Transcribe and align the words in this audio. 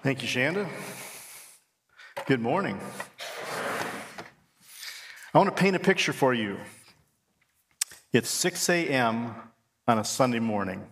Thank 0.00 0.22
you, 0.22 0.28
Shanda. 0.28 0.68
Good 2.26 2.40
morning. 2.40 2.78
I 5.34 5.38
want 5.38 5.54
to 5.54 5.60
paint 5.60 5.74
a 5.74 5.80
picture 5.80 6.12
for 6.12 6.32
you. 6.32 6.56
It's 8.12 8.30
6 8.30 8.68
a.m. 8.68 9.34
on 9.88 9.98
a 9.98 10.04
Sunday 10.04 10.38
morning. 10.38 10.86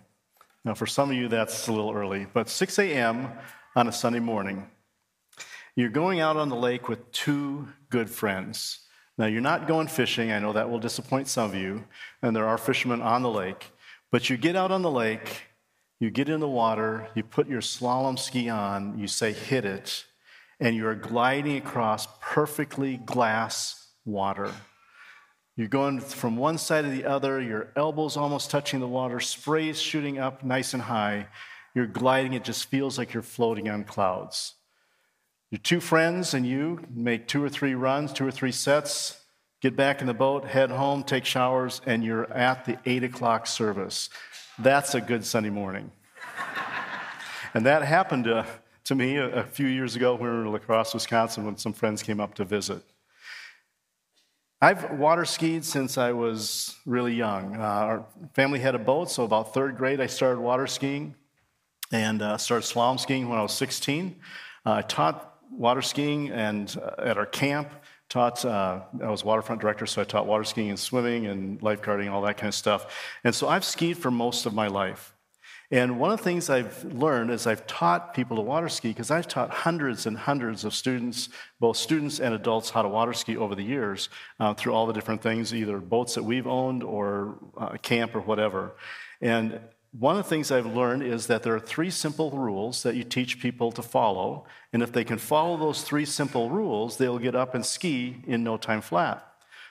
Now, 0.64 0.74
for 0.74 0.87
some 0.87 1.11
of 1.11 1.16
you, 1.16 1.29
that's 1.29 1.69
a 1.69 1.72
little 1.72 1.92
early, 1.92 2.27
but 2.34 2.48
6 2.48 2.80
a.m. 2.80 3.29
on 3.77 3.87
a 3.87 3.93
Sunday 3.93 4.19
morning. 4.19 4.69
You're 5.77 5.88
going 5.88 6.18
out 6.18 6.36
on 6.36 6.48
the 6.48 6.57
lake 6.57 6.88
with 6.88 7.12
two 7.12 7.68
good 7.91 8.11
friends. 8.11 8.80
Now, 9.16 9.27
you're 9.27 9.41
not 9.41 9.68
going 9.68 9.86
fishing. 9.86 10.32
I 10.32 10.41
know 10.41 10.52
that 10.52 10.68
will 10.68 10.80
disappoint 10.80 11.29
some 11.29 11.48
of 11.48 11.54
you, 11.54 11.84
and 12.23 12.34
there 12.34 12.48
are 12.48 12.59
fishermen 12.59 13.02
on 13.02 13.23
the 13.23 13.30
lake. 13.30 13.70
But 14.11 14.29
you 14.29 14.36
get 14.36 14.57
out 14.57 14.73
on 14.73 14.82
the 14.82 14.91
lake, 14.91 15.46
you 15.99 16.11
get 16.11 16.29
in 16.29 16.41
the 16.41 16.49
water, 16.49 17.09
you 17.15 17.23
put 17.23 17.49
your 17.49 17.61
slalom 17.61 18.19
ski 18.19 18.49
on, 18.49 18.99
you 18.99 19.07
say, 19.07 19.33
hit 19.33 19.65
it, 19.65 20.04
and 20.61 20.77
you're 20.77 20.95
gliding 20.95 21.57
across 21.57 22.07
perfectly 22.21 22.99
glass 22.99 23.89
water. 24.04 24.53
You're 25.57 25.68
going 25.68 26.01
from 26.01 26.37
one 26.37 26.59
side 26.59 26.85
to 26.85 26.90
the 26.90 27.07
other, 27.07 27.40
your 27.40 27.73
elbows 27.77 28.17
almost 28.17 28.51
touching 28.51 28.81
the 28.81 28.87
water, 28.87 29.21
sprays 29.21 29.81
shooting 29.81 30.18
up 30.18 30.45
nice 30.45 30.75
and 30.75 30.82
high. 30.82 31.29
You're 31.75 31.87
gliding, 31.87 32.34
it 32.34 32.45
just 32.45 32.67
feels 32.67 32.98
like 32.98 33.15
you're 33.15 33.23
floating 33.23 33.69
on 33.69 33.84
clouds. 33.84 34.55
Your 35.51 35.61
two 35.61 35.81
friends 35.81 36.34
and 36.34 36.47
you 36.47 36.81
make 36.95 37.27
two 37.27 37.42
or 37.42 37.48
three 37.48 37.75
runs, 37.75 38.12
two 38.12 38.27
or 38.27 38.31
three 38.31 38.53
sets, 38.53 39.19
get 39.62 39.77
back 39.77 40.03
in 40.03 40.06
the 40.06 40.15
boat, 40.15 40.45
head 40.45 40.70
home, 40.70 41.03
take 41.03 41.25
showers, 41.25 41.81
and 41.87 42.05
you're 42.05 42.31
at 42.33 42.67
the 42.67 42.78
eight 42.84 43.05
o'clock 43.05 43.47
service. 43.47 44.11
That's 44.59 44.95
a 44.95 45.03
good 45.03 45.23
Sunday 45.27 45.51
morning. 45.51 45.92
and 47.53 47.67
that 47.67 47.83
happened 47.83 48.25
to, 48.25 48.47
to 48.84 48.95
me 48.95 49.17
a, 49.17 49.41
a, 49.41 49.42
few 49.42 49.67
years 49.67 49.97
ago 49.97 50.15
when 50.15 50.23
we 50.23 50.29
were 50.29 50.47
in 50.47 50.53
La 50.53 50.59
Crosse, 50.59 50.95
Wisconsin, 50.95 51.45
when 51.45 51.59
some 51.59 51.75
friends 51.75 52.03
came 52.03 52.21
up 52.21 52.35
to 52.37 52.45
visit. 52.47 52.83
I've 54.63 54.93
water 54.93 55.27
skied 55.27 55.63
since 55.63 55.98
I 55.98 56.13
was 56.13 56.75
really 56.87 57.13
young. 57.13 57.55
Uh, 57.57 57.59
our 57.59 58.07
family 58.33 58.59
had 58.59 58.75
a 58.75 58.79
boat, 58.79 59.11
so 59.11 59.25
about 59.25 59.53
third 59.53 59.77
grade, 59.77 60.01
I 60.01 60.07
started 60.07 60.41
water 60.41 60.67
skiing 60.67 61.15
and 61.93 62.23
uh, 62.23 62.39
started 62.39 62.65
slalom 62.65 62.98
skiing 62.98 63.29
when 63.29 63.39
I 63.39 63.43
was 63.43 63.53
16. 63.53 64.17
Uh, 64.65 64.73
I 64.73 64.83
taught 64.83 65.35
water 65.51 65.83
skiing 65.83 66.31
and 66.31 66.75
uh, 66.83 67.03
at 67.03 67.19
our 67.19 67.27
camp 67.27 67.69
taught 68.09 68.45
uh, 68.45 68.81
i 69.03 69.11
was 69.11 69.25
waterfront 69.25 69.61
director 69.61 69.87
so 69.87 70.03
i 70.03 70.05
taught 70.05 70.27
water 70.27 70.45
skiing 70.45 70.71
and 70.71 70.79
swimming 70.79 71.27
and 71.27 71.61
lifeguarding 71.61 72.11
all 72.11 72.23
that 72.23 72.37
kind 72.37 72.48
of 72.48 72.55
stuff. 72.55 72.95
And 73.25 73.35
so 73.35 73.48
i've 73.48 73.65
skied 73.65 73.98
for 73.98 74.11
most 74.11 74.47
of 74.47 74.55
my 74.55 74.69
life. 74.69 75.13
And 75.73 75.98
one 75.98 76.13
of 76.13 76.19
the 76.19 76.25
things 76.25 76.48
i've 76.48 76.85
learned 76.85 77.31
is 77.31 77.47
i've 77.47 77.67
taught 77.67 78.15
people 78.15 78.37
to 78.37 78.43
water 78.43 78.69
ski 78.69 78.89
because 78.89 79.11
i've 79.11 79.29
taught 79.29 79.51
hundreds 79.51 80.07
and 80.07 80.17
hundreds 80.17 80.65
of 80.65 80.75
students 80.75 81.29
both 81.59 81.77
students 81.77 82.21
and 82.21 82.35
adults 82.35 82.71
how 82.71 82.83
to 82.83 82.89
water 82.89 83.13
ski 83.13 83.37
over 83.37 83.55
the 83.55 83.65
years 83.65 84.09
uh, 84.39 84.55
through 84.55 84.73
all 84.73 84.87
the 84.87 84.93
different 84.93 85.20
things 85.23 85.53
either 85.53 85.79
boats 85.79 86.15
that 86.15 86.23
we've 86.23 86.47
owned 86.47 86.83
or 86.85 87.39
uh, 87.59 87.77
camp 87.83 88.15
or 88.15 88.20
whatever. 88.20 88.77
And 89.20 89.61
one 89.92 90.17
of 90.17 90.25
the 90.25 90.29
things 90.29 90.51
I've 90.51 90.67
learned 90.67 91.03
is 91.03 91.27
that 91.29 91.42
there 91.42 91.55
are 91.55 91.61
three 91.61 91.91
simple 91.91 92.31
rules 92.31 92.83
that 92.83 92.97
you 92.97 93.05
teach 93.05 93.41
people 93.41 93.73
to 93.73 93.83
follow. 93.83 94.45
And 94.73 94.83
if 94.83 94.92
they 94.92 95.05
can 95.05 95.19
follow 95.19 95.56
those 95.56 95.83
three 95.83 96.05
simple 96.05 96.51
rules, 96.51 96.97
they'll 96.97 97.19
get 97.19 97.34
up 97.34 97.55
and 97.55 97.65
ski 97.65 98.23
in 98.27 98.45
no 98.45 98.57
time 98.57 98.81
flat. 98.81 99.27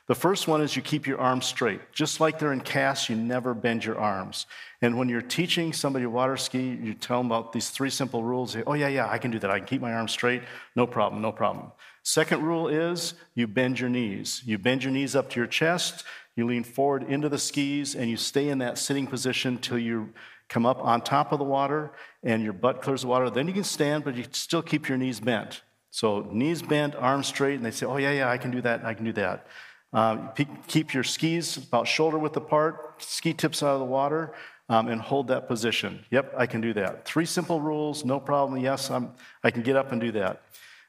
The 0.07 0.15
first 0.15 0.47
one 0.47 0.61
is 0.61 0.75
you 0.75 0.83
keep 0.83 1.07
your 1.07 1.19
arms 1.19 1.45
straight. 1.47 1.81
Just 1.91 2.19
like 2.19 2.37
they're 2.37 2.53
in 2.53 2.61
cast, 2.61 3.09
you 3.09 3.15
never 3.15 3.55
bend 3.55 3.83
your 3.83 3.97
arms. 3.97 4.45
And 4.81 4.99
when 4.99 5.09
you're 5.09 5.21
teaching 5.21 5.73
somebody 5.73 6.05
to 6.05 6.09
water 6.11 6.37
ski, 6.37 6.77
you 6.79 6.93
tell 6.93 7.17
them 7.17 7.27
about 7.27 7.53
these 7.53 7.71
three 7.71 7.89
simple 7.89 8.23
rules. 8.23 8.51
Say, 8.51 8.61
oh, 8.67 8.73
yeah, 8.73 8.87
yeah, 8.87 9.09
I 9.09 9.17
can 9.17 9.31
do 9.31 9.39
that. 9.39 9.49
I 9.49 9.57
can 9.57 9.67
keep 9.67 9.81
my 9.81 9.93
arms 9.93 10.11
straight. 10.11 10.43
No 10.75 10.85
problem, 10.85 11.23
no 11.23 11.31
problem. 11.31 11.71
Second 12.03 12.43
rule 12.43 12.67
is 12.67 13.15
you 13.33 13.47
bend 13.47 13.79
your 13.79 13.89
knees. 13.89 14.43
You 14.45 14.59
bend 14.59 14.83
your 14.83 14.91
knees 14.91 15.15
up 15.15 15.31
to 15.31 15.39
your 15.39 15.47
chest. 15.47 16.03
You 16.35 16.45
lean 16.45 16.63
forward 16.63 17.03
into 17.03 17.29
the 17.29 17.37
skis 17.37 17.95
and 17.95 18.09
you 18.09 18.17
stay 18.17 18.49
in 18.49 18.57
that 18.59 18.77
sitting 18.77 19.07
position 19.07 19.57
till 19.57 19.77
you 19.77 20.13
come 20.49 20.65
up 20.65 20.83
on 20.83 21.01
top 21.01 21.31
of 21.31 21.39
the 21.39 21.45
water 21.45 21.91
and 22.23 22.43
your 22.43 22.53
butt 22.53 22.81
clears 22.81 23.01
the 23.01 23.07
water. 23.07 23.29
Then 23.29 23.47
you 23.47 23.53
can 23.53 23.63
stand, 23.63 24.03
but 24.03 24.15
you 24.15 24.25
still 24.31 24.61
keep 24.61 24.89
your 24.89 24.97
knees 24.97 25.19
bent. 25.19 25.61
So 25.91 26.27
knees 26.29 26.61
bent, 26.61 26.93
arms 26.95 27.27
straight, 27.27 27.55
and 27.55 27.65
they 27.65 27.71
say, 27.71 27.85
"Oh 27.85 27.95
yeah, 27.95 28.11
yeah, 28.11 28.29
I 28.29 28.37
can 28.37 28.51
do 28.51 28.61
that. 28.61 28.83
I 28.83 28.93
can 28.93 29.05
do 29.05 29.13
that." 29.13 29.47
Um, 29.93 30.31
keep 30.67 30.93
your 30.93 31.05
skis 31.05 31.55
about 31.55 31.87
shoulder 31.87 32.19
width 32.19 32.35
apart, 32.35 33.01
ski 33.01 33.33
tips 33.33 33.63
out 33.63 33.75
of 33.75 33.79
the 33.79 33.85
water, 33.85 34.33
um, 34.67 34.89
and 34.89 34.99
hold 34.99 35.29
that 35.29 35.47
position. 35.47 36.03
Yep, 36.11 36.33
I 36.37 36.47
can 36.47 36.59
do 36.59 36.73
that. 36.73 37.05
Three 37.05 37.25
simple 37.25 37.61
rules, 37.61 38.03
no 38.03 38.19
problem. 38.19 38.59
Yes, 38.59 38.91
I'm, 38.91 39.13
I 39.41 39.51
can 39.51 39.61
get 39.61 39.77
up 39.77 39.93
and 39.93 40.01
do 40.01 40.11
that. 40.11 40.41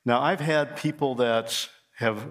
Now 0.05 0.21
I've 0.21 0.41
had 0.41 0.77
people 0.77 1.15
that 1.17 1.69
have 1.97 2.27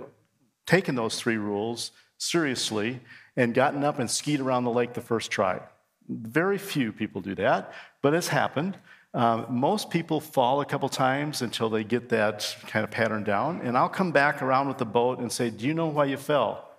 taken 0.66 0.96
those 0.96 1.18
three 1.18 1.38
rules 1.38 1.92
seriously 2.18 3.00
and 3.36 3.54
gotten 3.54 3.84
up 3.84 4.00
and 4.00 4.10
skied 4.10 4.40
around 4.40 4.64
the 4.64 4.72
lake 4.72 4.94
the 4.94 5.02
first 5.02 5.32
try. 5.32 5.62
Very 6.08 6.58
few 6.58 6.92
people 6.92 7.22
do 7.22 7.36
that, 7.36 7.74
but 8.02 8.14
it's 8.14 8.28
happened. 8.28 8.78
Um, 9.14 9.46
most 9.50 9.90
people 9.90 10.20
fall 10.20 10.60
a 10.60 10.66
couple 10.66 10.90
times 10.90 11.42
until 11.42 11.70
they 11.70 11.86
get 11.86 12.10
that 12.10 12.56
kind 12.68 12.84
of 12.84 12.92
pattern 12.92 13.24
down. 13.24 13.62
And 13.62 13.78
I'll 13.78 13.90
come 13.90 14.12
back 14.12 14.42
around 14.42 14.68
with 14.68 14.78
the 14.78 14.86
boat 14.86 15.20
and 15.20 15.32
say, 15.32 15.50
Do 15.50 15.66
you 15.66 15.74
know 15.74 15.88
why 15.88 16.06
you 16.06 16.18
fell? 16.18 16.70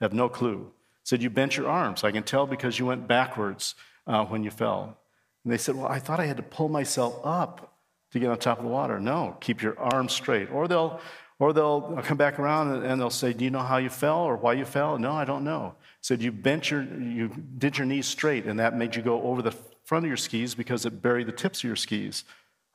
I 0.00 0.04
have 0.04 0.12
no 0.12 0.28
clue. 0.28 0.72
Said, 1.04 1.22
You 1.22 1.30
bent 1.30 1.56
your 1.56 1.68
arms. 1.68 2.02
I 2.02 2.10
can 2.10 2.24
tell 2.24 2.46
because 2.46 2.80
you 2.80 2.86
went 2.86 3.06
backwards 3.06 3.76
uh, 4.08 4.24
when 4.24 4.42
you 4.42 4.50
fell. 4.50 4.98
And 5.44 5.52
they 5.52 5.56
said, 5.56 5.76
Well, 5.76 5.86
I 5.86 6.00
thought 6.00 6.18
I 6.18 6.26
had 6.26 6.36
to 6.38 6.42
pull 6.42 6.68
myself 6.68 7.20
up 7.22 7.76
to 8.10 8.18
get 8.18 8.28
on 8.28 8.38
top 8.38 8.58
of 8.58 8.64
the 8.64 8.70
water. 8.70 8.98
No, 8.98 9.36
keep 9.40 9.62
your 9.62 9.78
arms 9.78 10.12
straight. 10.12 10.50
Or 10.50 10.66
they'll 10.66 11.00
or 11.44 11.52
they'll 11.52 12.00
come 12.02 12.16
back 12.16 12.38
around 12.38 12.82
and 12.84 12.98
they'll 12.98 13.10
say, 13.10 13.34
Do 13.34 13.44
you 13.44 13.50
know 13.50 13.60
how 13.60 13.76
you 13.76 13.90
fell 13.90 14.20
or 14.20 14.34
why 14.34 14.54
you 14.54 14.64
fell? 14.64 14.98
No, 14.98 15.12
I 15.12 15.26
don't 15.26 15.44
know. 15.44 15.74
Said 16.00 16.22
you 16.22 16.32
bent 16.32 16.70
your, 16.70 16.82
you 16.82 17.28
did 17.58 17.76
your 17.76 17.86
knees 17.86 18.06
straight, 18.06 18.46
and 18.46 18.58
that 18.60 18.78
made 18.78 18.96
you 18.96 19.02
go 19.02 19.20
over 19.24 19.42
the 19.42 19.54
front 19.84 20.06
of 20.06 20.08
your 20.08 20.16
skis 20.16 20.54
because 20.54 20.86
it 20.86 21.02
buried 21.02 21.26
the 21.26 21.32
tips 21.32 21.58
of 21.58 21.64
your 21.64 21.76
skis. 21.76 22.24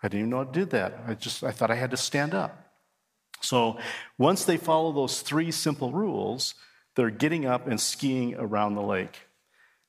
I 0.04 0.08
didn't 0.08 0.20
even 0.20 0.30
know 0.30 0.42
it 0.42 0.52
did 0.52 0.70
that. 0.70 1.00
I 1.08 1.16
just 1.16 1.44
I 1.44 1.50
thought 1.50 1.72
I 1.72 1.76
had 1.76 1.90
to 1.90 1.98
stand 1.98 2.36
up. 2.36 2.72
So 3.42 3.80
once 4.20 4.44
they 4.44 4.58
follow 4.58 4.92
those 4.92 5.22
three 5.22 5.50
simple 5.50 5.92
rules, 5.92 6.54
they're 6.96 7.10
getting 7.10 7.48
up 7.48 7.66
and 7.66 7.82
skiing 7.82 8.36
around 8.36 8.76
the 8.76 8.84
lake. 8.84 9.18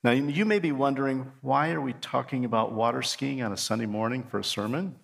Now 0.03 0.09
you 0.09 0.43
may 0.43 0.57
be 0.57 0.71
wondering, 0.71 1.31
why 1.41 1.69
are 1.69 1.81
we 1.81 1.93
talking 1.93 2.45
about 2.45 2.71
water 2.71 3.03
skiing 3.03 3.43
on 3.43 3.53
a 3.53 3.57
Sunday 3.57 3.85
morning 3.85 4.23
for 4.23 4.39
a 4.39 4.43
sermon? 4.43 4.95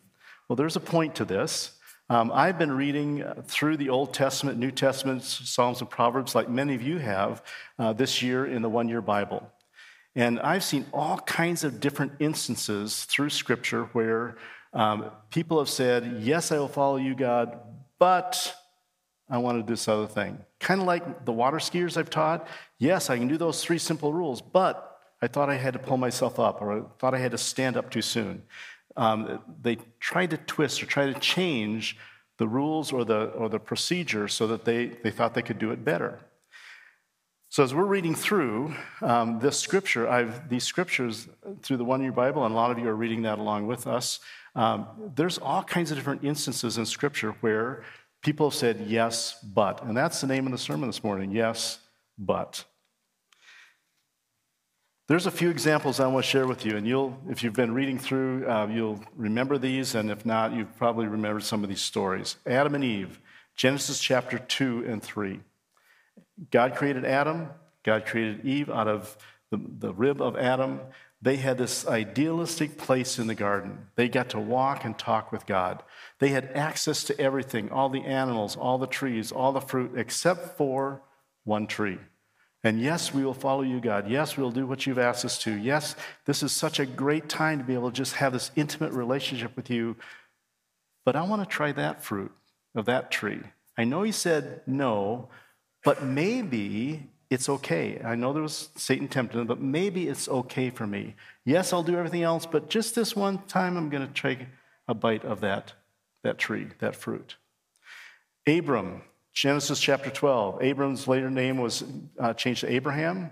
Well, 0.50 0.56
there's 0.56 0.78
a 0.78 0.80
point 0.80 1.14
to 1.16 1.26
this. 1.26 1.77
Um, 2.10 2.32
I've 2.34 2.58
been 2.58 2.72
reading 2.72 3.26
through 3.48 3.76
the 3.78 3.90
Old 3.90 4.14
Testament, 4.14 4.58
New 4.58 4.72
Testament, 4.72 5.24
Psalms, 5.24 5.82
and 5.82 5.90
Proverbs, 5.90 6.36
like 6.36 6.48
many 6.48 6.74
of 6.74 6.82
you 6.82 7.00
have 7.00 7.44
uh, 7.78 7.92
this 7.92 8.22
year 8.22 8.46
in 8.46 8.62
the 8.62 8.70
one 8.70 8.88
year 8.88 9.02
Bible. 9.02 9.52
And 10.16 10.40
I've 10.40 10.64
seen 10.64 10.86
all 10.94 11.20
kinds 11.20 11.66
of 11.66 11.82
different 11.82 12.14
instances 12.20 13.04
through 13.04 13.30
Scripture 13.30 13.84
where 13.92 14.38
um, 14.74 15.12
people 15.32 15.60
have 15.60 15.70
said, 15.70 16.20
Yes, 16.22 16.52
I 16.54 16.60
will 16.60 16.70
follow 16.70 16.96
you, 16.96 17.14
God, 17.14 17.60
but 18.00 18.56
I 19.30 19.40
want 19.40 19.58
to 19.58 19.64
do 19.64 19.74
this 19.74 19.88
other 19.90 20.08
thing. 20.08 20.40
Kind 20.62 20.80
of 20.80 20.88
like 20.88 21.26
the 21.26 21.34
water 21.34 21.58
skiers 21.58 21.98
I've 21.98 22.10
taught. 22.10 22.48
Yes, 22.78 23.10
I 23.10 23.18
can 23.18 23.28
do 23.28 23.38
those 23.38 23.62
three 23.62 23.78
simple 23.78 24.14
rules, 24.14 24.42
but 24.42 24.98
I 25.22 25.28
thought 25.28 25.50
I 25.50 25.56
had 25.56 25.74
to 25.74 25.80
pull 25.80 25.98
myself 25.98 26.40
up 26.40 26.62
or 26.62 26.72
I 26.72 26.82
thought 27.00 27.14
I 27.14 27.18
had 27.18 27.32
to 27.32 27.38
stand 27.38 27.76
up 27.76 27.92
too 27.92 28.02
soon 28.02 28.44
um, 28.98 29.40
they 29.62 29.78
tried 30.00 30.32
to 30.32 30.38
twist 30.38 30.84
or 30.84 30.88
try 30.88 31.06
to 31.06 31.20
change 31.20 31.98
the 32.38 32.48
rules 32.48 32.92
or 32.92 33.06
the, 33.06 33.26
or 33.32 33.50
the 33.50 33.60
procedure 33.60 34.28
so 34.28 34.48
that 34.48 34.66
they, 34.66 34.88
they 34.88 35.12
thought 35.12 35.34
they 35.34 35.42
could 35.42 35.60
do 35.60 35.72
it 35.72 35.86
better. 35.86 36.20
So, 37.50 37.64
as 37.64 37.74
we're 37.74 37.86
reading 37.86 38.14
through 38.14 38.76
um, 39.02 39.40
this 39.40 39.58
scripture, 39.58 40.10
I've, 40.10 40.50
these 40.50 40.66
scriptures 40.66 41.30
through 41.62 41.78
the 41.78 41.86
One 41.86 42.02
Year 42.02 42.12
Bible, 42.12 42.44
and 42.44 42.54
a 42.54 42.58
lot 42.58 42.72
of 42.72 42.80
you 42.80 42.90
are 42.90 42.96
reading 42.96 43.22
that 43.22 43.40
along 43.40 43.68
with 43.68 43.88
us, 43.88 44.20
um, 44.54 44.86
there's 45.16 45.38
all 45.38 45.64
kinds 45.64 45.90
of 45.90 45.98
different 45.98 46.26
instances 46.26 46.78
in 46.78 46.86
scripture 46.86 47.32
where 47.40 47.86
people 48.22 48.50
have 48.50 48.58
said 48.58 48.86
yes, 48.88 49.40
but. 49.42 49.82
And 49.84 49.96
that's 49.96 50.20
the 50.20 50.28
name 50.28 50.46
of 50.46 50.52
the 50.52 50.58
sermon 50.58 50.90
this 50.90 51.04
morning 51.04 51.32
yes, 51.32 51.80
but. 52.18 52.66
There's 55.08 55.26
a 55.26 55.32
few 55.32 55.50
examples 55.50 56.02
I 56.02 56.08
want 56.08 56.26
to 56.26 56.30
share 56.30 56.48
with 56.48 56.66
you, 56.66 56.76
and 56.76 56.86
you'll, 56.86 57.18
if 57.30 57.42
you've 57.42 57.54
been 57.54 57.74
reading 57.74 57.98
through, 57.98 58.46
uh, 58.46 58.68
you'll 58.68 59.00
remember 59.16 59.58
these, 59.58 59.96
and 59.96 60.12
if 60.12 60.26
not, 60.26 60.52
you've 60.52 60.76
probably 60.76 61.08
remembered 61.08 61.44
some 61.44 61.64
of 61.64 61.70
these 61.70 61.80
stories. 61.80 62.36
Adam 62.46 62.76
and 62.76 62.84
Eve, 62.84 63.22
Genesis 63.56 64.00
chapter 64.00 64.38
2 64.38 64.84
and 64.86 65.02
3. 65.02 65.40
God 66.52 66.76
created 66.76 67.06
Adam, 67.06 67.48
God 67.84 68.06
created 68.06 68.46
Eve 68.46 68.70
out 68.70 68.90
of 68.90 69.18
the, 69.50 69.62
the 69.80 69.94
rib 69.94 70.22
of 70.22 70.36
Adam. 70.36 70.82
They 71.22 71.38
had 71.38 71.58
this 71.58 71.88
idealistic 71.88 72.78
place 72.78 73.18
in 73.18 73.28
the 73.28 73.34
garden. 73.34 73.88
They 73.96 74.10
got 74.10 74.32
to 74.32 74.40
walk 74.42 74.84
and 74.84 75.00
talk 75.00 75.32
with 75.32 75.46
God. 75.46 75.84
They 76.20 76.30
had 76.30 76.52
access 76.54 77.06
to 77.06 77.18
everything 77.18 77.72
all 77.72 77.88
the 77.88 78.04
animals, 78.04 78.58
all 78.58 78.78
the 78.78 78.88
trees, 78.88 79.32
all 79.32 79.54
the 79.54 79.62
fruit, 79.62 79.94
except 79.96 80.58
for 80.58 81.02
one 81.46 81.66
tree. 81.66 81.98
And 82.64 82.82
yes, 82.82 83.14
we 83.14 83.24
will 83.24 83.34
follow 83.34 83.62
you, 83.62 83.80
God. 83.80 84.10
Yes, 84.10 84.36
we'll 84.36 84.52
do 84.52 84.66
what 84.66 84.86
you've 84.86 84.98
asked 84.98 85.24
us 85.24 85.38
to. 85.40 85.52
Yes, 85.52 85.96
this 86.26 86.42
is 86.42 86.52
such 86.52 86.80
a 86.80 86.86
great 86.86 87.30
time 87.30 87.60
to 87.60 87.64
be 87.64 87.76
able 87.76 87.92
to 87.92 87.96
just 87.96 88.16
have 88.16 88.34
this 88.34 88.52
intimate 88.56 88.94
relationship 88.94 89.56
with 89.56 89.70
you. 89.70 89.96
but 91.06 91.16
I 91.16 91.22
want 91.22 91.42
to 91.42 91.48
try 91.48 91.72
that 91.72 92.04
fruit 92.04 92.32
of 92.76 92.86
that 92.86 93.12
tree. 93.12 93.42
I 93.78 93.86
know 93.86 94.04
he 94.04 94.12
said 94.12 94.62
no, 94.68 95.30
but 95.84 96.04
maybe 96.04 97.10
it's 97.30 97.48
okay. 97.48 98.02
I 98.04 98.16
know 98.16 98.34
there 98.34 98.42
was 98.42 98.70
Satan 98.76 99.08
tempted 99.08 99.40
him, 99.40 99.48
but 99.48 99.62
maybe 99.62 100.08
it's 100.08 100.28
okay 100.28 100.70
for 100.70 100.88
me. 100.88 101.16
Yes, 101.46 101.72
I'll 101.72 101.84
do 101.84 101.98
everything 101.98 102.24
else, 102.24 102.46
but 102.46 102.70
just 102.70 102.96
this 102.96 103.16
one 103.16 103.40
time 103.48 103.78
I'm 103.78 103.90
going 103.90 104.08
to 104.08 104.22
take 104.22 104.40
a 104.88 104.94
bite 104.94 105.26
of 105.26 105.42
that, 105.42 105.74
that 106.24 106.38
tree, 106.38 106.68
that 106.80 106.96
fruit. 106.96 107.36
Abram, 108.48 109.02
Genesis 109.38 109.80
chapter 109.80 110.10
12. 110.10 110.64
Abram's 110.64 111.08
later 111.08 111.30
name 111.30 111.60
was 111.60 111.84
uh, 112.20 112.34
changed 112.34 112.62
to 112.62 112.72
Abraham. 112.74 113.30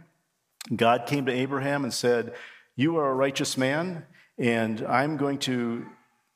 God 0.76 1.08
came 1.08 1.26
to 1.26 1.32
Abraham 1.32 1.84
and 1.84 1.92
said, 1.92 2.36
You 2.76 2.98
are 2.98 3.10
a 3.10 3.16
righteous 3.16 3.58
man, 3.58 4.06
and 4.38 4.86
I'm 4.86 5.18
going 5.18 5.40
to, 5.40 5.84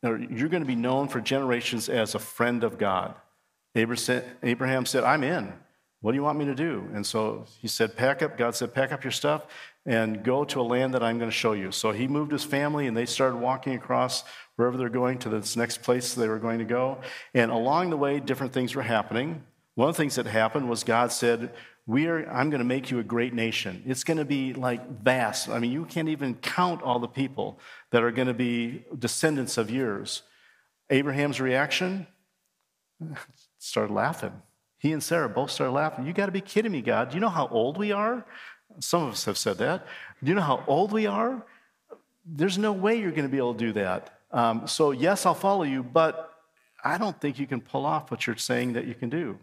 you're 0.01 0.49
going 0.49 0.63
to 0.63 0.67
be 0.67 0.73
known 0.73 1.07
for 1.07 1.21
generations 1.21 1.87
as 1.87 2.15
a 2.15 2.19
friend 2.19 2.63
of 2.63 2.79
God. 2.79 3.13
Abraham 3.75 4.87
said, 4.87 5.03
I'm 5.03 5.23
in. 5.23 5.53
What 6.01 6.13
do 6.13 6.15
you 6.15 6.23
want 6.23 6.39
me 6.39 6.45
to 6.45 6.55
do? 6.55 6.89
And 6.95 7.05
so 7.05 7.45
he 7.61 7.67
said, 7.67 7.95
Pack 7.95 8.23
up. 8.23 8.39
God 8.39 8.55
said, 8.55 8.73
Pack 8.73 8.91
up 8.91 9.03
your 9.03 9.11
stuff 9.11 9.45
and 9.85 10.23
go 10.23 10.45
to 10.45 10.61
a 10.61 10.63
land 10.63 10.95
that 10.95 11.03
I'm 11.03 11.19
going 11.19 11.29
to 11.29 11.35
show 11.35 11.53
you. 11.53 11.71
So 11.71 11.91
he 11.91 12.07
moved 12.07 12.31
his 12.31 12.43
family 12.43 12.87
and 12.87 12.97
they 12.97 13.05
started 13.05 13.37
walking 13.37 13.75
across 13.75 14.23
wherever 14.55 14.77
they're 14.77 14.89
going 14.89 15.19
to 15.19 15.29
this 15.29 15.55
next 15.55 15.83
place 15.83 16.15
they 16.15 16.27
were 16.27 16.39
going 16.39 16.57
to 16.57 16.65
go. 16.65 16.97
And 17.35 17.51
along 17.51 17.91
the 17.91 17.97
way, 17.97 18.19
different 18.19 18.51
things 18.51 18.73
were 18.73 18.81
happening. 18.81 19.43
One 19.79 19.87
of 19.87 19.95
the 19.95 20.03
things 20.03 20.15
that 20.15 20.25
happened 20.25 20.67
was 20.67 20.83
God 20.83 21.09
said, 21.09 21.53
we 21.87 22.07
are, 22.07 22.29
I'm 22.29 22.49
going 22.49 22.59
to 22.59 22.65
make 22.65 22.91
you 22.91 22.99
a 22.99 23.03
great 23.03 23.33
nation. 23.33 23.81
It's 23.85 24.03
going 24.03 24.17
to 24.17 24.25
be 24.25 24.53
like 24.53 24.85
vast. 25.01 25.47
I 25.47 25.59
mean, 25.59 25.71
you 25.71 25.85
can't 25.85 26.09
even 26.09 26.35
count 26.35 26.81
all 26.81 26.99
the 26.99 27.07
people 27.07 27.61
that 27.91 28.03
are 28.03 28.11
going 28.11 28.27
to 28.27 28.33
be 28.33 28.83
descendants 28.97 29.57
of 29.57 29.71
yours. 29.71 30.23
Abraham's 30.89 31.39
reaction 31.39 32.07
started 33.57 33.93
laughing. 33.93 34.33
He 34.79 34.91
and 34.91 35.01
Sarah 35.01 35.29
both 35.29 35.49
started 35.49 35.71
laughing. 35.71 36.05
You 36.05 36.11
got 36.11 36.25
to 36.25 36.33
be 36.33 36.41
kidding 36.41 36.73
me, 36.73 36.81
God. 36.81 37.11
Do 37.11 37.15
you 37.15 37.21
know 37.21 37.29
how 37.29 37.47
old 37.47 37.77
we 37.77 37.93
are? 37.93 38.25
Some 38.79 39.03
of 39.03 39.13
us 39.13 39.23
have 39.23 39.37
said 39.37 39.59
that. 39.59 39.87
Do 40.21 40.27
you 40.27 40.35
know 40.35 40.41
how 40.41 40.61
old 40.67 40.91
we 40.91 41.07
are? 41.07 41.45
There's 42.25 42.57
no 42.57 42.73
way 42.73 42.99
you're 42.99 43.11
going 43.11 43.23
to 43.23 43.31
be 43.31 43.37
able 43.37 43.53
to 43.53 43.65
do 43.67 43.71
that. 43.71 44.19
Um, 44.29 44.67
so, 44.67 44.91
yes, 44.91 45.25
I'll 45.25 45.33
follow 45.33 45.63
you, 45.63 45.83
but 45.83 46.33
I 46.83 46.97
don't 46.97 47.17
think 47.21 47.39
you 47.39 47.47
can 47.47 47.61
pull 47.61 47.85
off 47.85 48.11
what 48.11 48.27
you're 48.27 48.35
saying 48.35 48.73
that 48.73 48.85
you 48.85 48.93
can 48.93 49.09
do. 49.09 49.39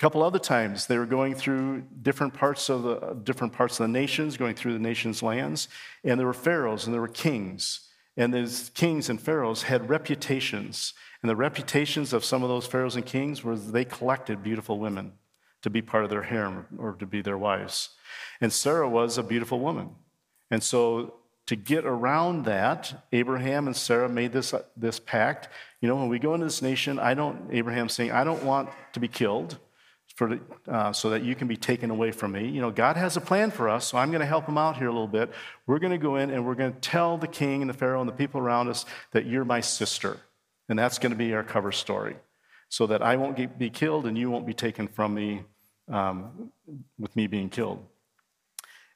Couple 0.00 0.22
other 0.22 0.40
times, 0.40 0.86
they 0.86 0.98
were 0.98 1.06
going 1.06 1.36
through 1.36 1.82
different 2.02 2.34
parts 2.34 2.68
of 2.68 2.82
the 2.82 3.16
different 3.22 3.52
parts 3.52 3.78
of 3.78 3.84
the 3.84 3.92
nations, 3.92 4.36
going 4.36 4.56
through 4.56 4.72
the 4.72 4.80
nation's 4.80 5.22
lands, 5.22 5.68
and 6.02 6.18
there 6.18 6.26
were 6.26 6.32
pharaohs 6.32 6.86
and 6.86 6.94
there 6.94 7.00
were 7.00 7.06
kings, 7.06 7.88
and 8.16 8.34
these 8.34 8.70
kings 8.74 9.08
and 9.08 9.20
pharaohs 9.20 9.62
had 9.62 9.88
reputations 9.88 10.94
and 11.22 11.28
the 11.28 11.36
reputations 11.36 12.12
of 12.12 12.24
some 12.24 12.42
of 12.42 12.48
those 12.48 12.66
pharaohs 12.66 12.96
and 12.96 13.04
kings 13.04 13.44
were 13.44 13.56
they 13.56 13.84
collected 13.84 14.42
beautiful 14.42 14.78
women 14.78 15.12
to 15.62 15.68
be 15.68 15.82
part 15.82 16.04
of 16.04 16.10
their 16.10 16.22
harem 16.22 16.66
or 16.78 16.92
to 16.94 17.06
be 17.06 17.20
their 17.20 17.36
wives. 17.36 17.90
And 18.40 18.52
Sarah 18.52 18.88
was 18.88 19.18
a 19.18 19.22
beautiful 19.22 19.60
woman. 19.60 19.90
And 20.50 20.62
so 20.62 21.14
to 21.46 21.56
get 21.56 21.84
around 21.84 22.44
that, 22.46 23.04
Abraham 23.12 23.66
and 23.66 23.76
Sarah 23.76 24.08
made 24.08 24.32
this, 24.32 24.54
this 24.76 24.98
pact. 24.98 25.48
You 25.82 25.88
know, 25.88 25.96
when 25.96 26.08
we 26.08 26.18
go 26.18 26.32
into 26.32 26.46
this 26.46 26.62
nation, 26.62 26.98
I 26.98 27.12
don't, 27.12 27.50
Abraham 27.52 27.90
saying, 27.90 28.12
I 28.12 28.24
don't 28.24 28.42
want 28.42 28.70
to 28.94 29.00
be 29.00 29.08
killed 29.08 29.58
for, 30.20 30.38
uh, 30.68 30.92
so 30.92 31.08
that 31.08 31.22
you 31.22 31.34
can 31.34 31.48
be 31.48 31.56
taken 31.56 31.88
away 31.90 32.12
from 32.12 32.32
me. 32.32 32.46
You 32.46 32.60
know, 32.60 32.70
God 32.70 32.98
has 32.98 33.16
a 33.16 33.22
plan 33.22 33.50
for 33.50 33.70
us, 33.70 33.86
so 33.86 33.96
I'm 33.96 34.10
going 34.10 34.20
to 34.20 34.26
help 34.26 34.46
him 34.46 34.58
out 34.58 34.76
here 34.76 34.88
a 34.88 34.92
little 34.92 35.08
bit. 35.08 35.32
We're 35.66 35.78
going 35.78 35.92
to 35.92 35.98
go 35.98 36.16
in 36.16 36.28
and 36.28 36.44
we're 36.44 36.56
going 36.56 36.74
to 36.74 36.80
tell 36.80 37.16
the 37.16 37.26
king 37.26 37.62
and 37.62 37.70
the 37.70 37.74
Pharaoh 37.74 38.00
and 38.00 38.08
the 38.08 38.12
people 38.12 38.38
around 38.38 38.68
us 38.68 38.84
that 39.12 39.24
you're 39.24 39.46
my 39.46 39.62
sister. 39.62 40.18
And 40.68 40.78
that's 40.78 40.98
going 40.98 41.12
to 41.12 41.16
be 41.16 41.32
our 41.32 41.42
cover 41.42 41.72
story 41.72 42.16
so 42.68 42.86
that 42.88 43.00
I 43.00 43.16
won't 43.16 43.34
get, 43.34 43.58
be 43.58 43.70
killed 43.70 44.04
and 44.04 44.18
you 44.18 44.30
won't 44.30 44.46
be 44.46 44.52
taken 44.52 44.88
from 44.88 45.14
me 45.14 45.42
um, 45.90 46.52
with 46.98 47.16
me 47.16 47.26
being 47.26 47.48
killed. 47.48 47.82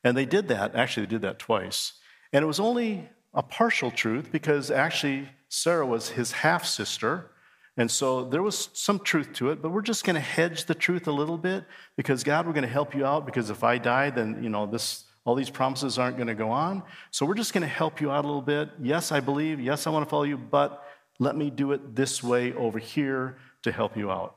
And 0.04 0.14
they 0.14 0.26
did 0.26 0.48
that. 0.48 0.74
Actually, 0.74 1.06
they 1.06 1.10
did 1.12 1.22
that 1.22 1.38
twice. 1.38 1.94
And 2.34 2.42
it 2.42 2.46
was 2.46 2.60
only 2.60 3.08
a 3.32 3.42
partial 3.42 3.90
truth 3.90 4.30
because 4.30 4.70
actually 4.70 5.30
Sarah 5.48 5.86
was 5.86 6.10
his 6.10 6.32
half 6.32 6.66
sister. 6.66 7.30
And 7.76 7.90
so 7.90 8.24
there 8.24 8.42
was 8.42 8.68
some 8.72 9.00
truth 9.00 9.32
to 9.34 9.50
it, 9.50 9.60
but 9.60 9.70
we're 9.70 9.82
just 9.82 10.04
going 10.04 10.14
to 10.14 10.20
hedge 10.20 10.66
the 10.66 10.74
truth 10.74 11.08
a 11.08 11.12
little 11.12 11.38
bit 11.38 11.64
because 11.96 12.22
God, 12.22 12.46
we're 12.46 12.52
going 12.52 12.62
to 12.62 12.68
help 12.68 12.94
you 12.94 13.04
out 13.04 13.26
because 13.26 13.50
if 13.50 13.64
I 13.64 13.78
die, 13.78 14.10
then, 14.10 14.42
you 14.42 14.48
know, 14.48 14.64
this, 14.66 15.04
all 15.24 15.34
these 15.34 15.50
promises 15.50 15.98
aren't 15.98 16.16
going 16.16 16.28
to 16.28 16.34
go 16.34 16.50
on. 16.50 16.84
So 17.10 17.26
we're 17.26 17.34
just 17.34 17.52
going 17.52 17.62
to 17.62 17.68
help 17.68 18.00
you 18.00 18.12
out 18.12 18.24
a 18.24 18.28
little 18.28 18.42
bit. 18.42 18.70
Yes, 18.80 19.10
I 19.10 19.18
believe. 19.18 19.58
Yes, 19.60 19.86
I 19.86 19.90
want 19.90 20.06
to 20.06 20.10
follow 20.10 20.22
you, 20.22 20.38
but 20.38 20.84
let 21.18 21.36
me 21.36 21.50
do 21.50 21.72
it 21.72 21.96
this 21.96 22.22
way 22.22 22.52
over 22.52 22.78
here 22.78 23.38
to 23.62 23.72
help 23.72 23.96
you 23.96 24.10
out. 24.10 24.36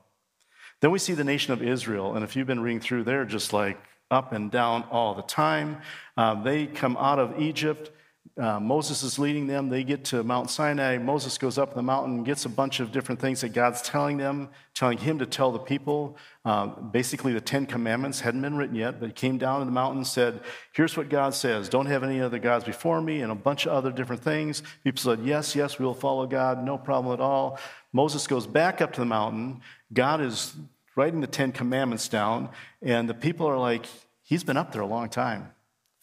Then 0.79 0.91
we 0.91 0.99
see 0.99 1.13
the 1.13 1.23
nation 1.23 1.53
of 1.53 1.63
Israel, 1.63 2.15
and 2.15 2.23
if 2.23 2.35
you've 2.35 2.45
been 2.45 2.59
reading 2.59 2.79
through, 2.79 3.03
they're 3.03 3.25
just 3.25 3.51
like 3.51 3.79
up 4.11 4.31
and 4.31 4.51
down 4.51 4.83
all 4.91 5.15
the 5.15 5.23
time. 5.23 5.81
Uh, 6.15 6.41
they 6.41 6.67
come 6.67 6.95
out 6.97 7.19
of 7.19 7.39
Egypt 7.39 7.91
uh, 8.37 8.59
Moses 8.59 9.03
is 9.03 9.17
leading 9.17 9.47
them. 9.47 9.69
They 9.69 9.83
get 9.83 10.05
to 10.05 10.23
Mount 10.23 10.49
Sinai. 10.49 10.97
Moses 10.97 11.37
goes 11.37 11.57
up 11.57 11.73
the 11.73 11.81
mountain, 11.81 12.23
gets 12.23 12.45
a 12.45 12.49
bunch 12.49 12.79
of 12.79 12.91
different 12.91 13.21
things 13.21 13.41
that 13.41 13.49
God's 13.49 13.81
telling 13.81 14.17
them, 14.17 14.49
telling 14.73 14.97
him 14.97 15.19
to 15.19 15.25
tell 15.25 15.51
the 15.51 15.59
people. 15.59 16.17
Uh, 16.45 16.67
basically, 16.67 17.33
the 17.33 17.41
Ten 17.41 17.65
Commandments 17.65 18.19
hadn't 18.19 18.41
been 18.41 18.55
written 18.55 18.75
yet, 18.75 18.99
but 18.99 19.07
he 19.07 19.13
came 19.13 19.37
down 19.37 19.59
to 19.59 19.65
the 19.65 19.71
mountain 19.71 19.99
and 19.99 20.07
said, 20.07 20.41
Here's 20.73 20.97
what 20.97 21.09
God 21.09 21.33
says 21.33 21.69
don't 21.69 21.85
have 21.85 22.03
any 22.03 22.21
other 22.21 22.39
gods 22.39 22.63
before 22.65 23.01
me, 23.01 23.21
and 23.21 23.31
a 23.31 23.35
bunch 23.35 23.65
of 23.65 23.73
other 23.73 23.91
different 23.91 24.23
things. 24.23 24.63
People 24.83 25.01
said, 25.01 25.19
Yes, 25.23 25.55
yes, 25.55 25.79
we'll 25.79 25.93
follow 25.93 26.27
God, 26.27 26.63
no 26.63 26.77
problem 26.77 27.13
at 27.13 27.19
all. 27.19 27.59
Moses 27.93 28.27
goes 28.27 28.47
back 28.47 28.81
up 28.81 28.93
to 28.93 29.01
the 29.01 29.05
mountain. 29.05 29.61
God 29.93 30.21
is 30.21 30.53
writing 30.95 31.21
the 31.21 31.27
Ten 31.27 31.51
Commandments 31.51 32.07
down, 32.07 32.49
and 32.81 33.09
the 33.09 33.13
people 33.13 33.47
are 33.47 33.57
like, 33.57 33.85
He's 34.23 34.43
been 34.43 34.57
up 34.57 34.73
there 34.73 34.81
a 34.81 34.87
long 34.87 35.09
time. 35.09 35.51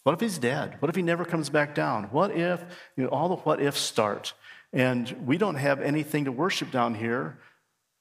What 0.05 0.13
if 0.13 0.21
he's 0.21 0.39
dead? 0.39 0.77
What 0.81 0.91
if 0.91 0.97
he 0.97 1.03
never 1.03 1.25
comes 1.25 1.49
back 1.49 1.75
down? 1.75 2.05
What 2.05 2.31
if, 2.31 2.63
you 2.97 3.05
know, 3.05 3.09
all 3.09 3.31
the 3.31 3.37
what 3.37 3.61
ifs 3.61 3.81
start? 3.81 4.35
And 4.73 5.11
we 5.27 5.39
don't 5.39 5.55
have 5.55 5.81
anything 5.81 6.27
to 6.27 6.33
worship 6.33 6.71
down 6.71 6.95
here. 6.95 7.39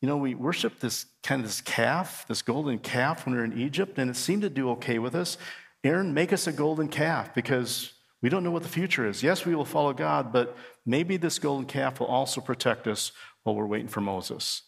You 0.01 0.09
know, 0.09 0.17
we 0.17 0.35
worship 0.35 0.81
this 0.81 1.05
kind 1.23 1.39
of 1.39 1.47
this 1.47 1.61
calf, 1.61 2.25
this 2.27 2.41
golden 2.41 2.79
calf 2.79 3.25
when 3.25 3.35
we 3.35 3.41
are 3.41 3.45
in 3.45 3.57
Egypt, 3.57 3.97
and 3.97 4.09
it 4.11 4.17
seemed 4.17 4.41
to 4.41 4.49
do 4.49 4.69
okay 4.71 4.99
with 4.99 5.15
us. 5.15 5.37
Aaron, 5.85 6.13
make 6.13 6.33
us 6.33 6.45
a 6.45 6.51
golden 6.51 6.89
calf 6.89 7.33
because 7.33 7.93
we 8.21 8.27
don't 8.27 8.43
know 8.43 8.51
what 8.51 8.63
the 8.63 8.69
future 8.69 9.07
is. 9.07 9.23
Yes, 9.23 9.45
we 9.45 9.55
will 9.55 9.63
follow 9.63 9.93
God, 9.93 10.33
but 10.33 10.57
maybe 10.85 11.15
this 11.15 11.39
golden 11.39 11.65
calf 11.65 12.01
will 12.01 12.07
also 12.07 12.41
protect 12.41 12.85
us 12.85 13.13
while 13.43 13.55
we're 13.55 13.65
waiting 13.65 13.87
for 13.87 14.01
Moses. 14.01 14.63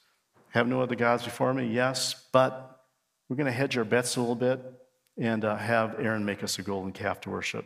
Have 0.51 0.67
no 0.67 0.81
other 0.81 0.95
gods 0.95 1.25
before 1.25 1.53
me? 1.53 1.67
Yes, 1.67 2.15
but 2.31 2.79
we're 3.27 3.35
going 3.35 3.45
to 3.45 3.51
hedge 3.51 3.77
our 3.77 3.83
bets 3.83 4.15
a 4.15 4.21
little 4.21 4.35
bit 4.35 4.61
and 5.17 5.45
uh, 5.45 5.55
have 5.55 5.95
Aaron 5.99 6.25
make 6.25 6.43
us 6.43 6.59
a 6.59 6.61
golden 6.61 6.91
calf 6.91 7.21
to 7.21 7.29
worship. 7.29 7.65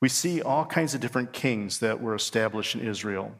We 0.00 0.08
see 0.08 0.42
all 0.42 0.64
kinds 0.64 0.94
of 0.94 1.00
different 1.00 1.32
kings 1.32 1.78
that 1.78 2.00
were 2.00 2.14
established 2.14 2.74
in 2.74 2.86
Israel. 2.86 3.34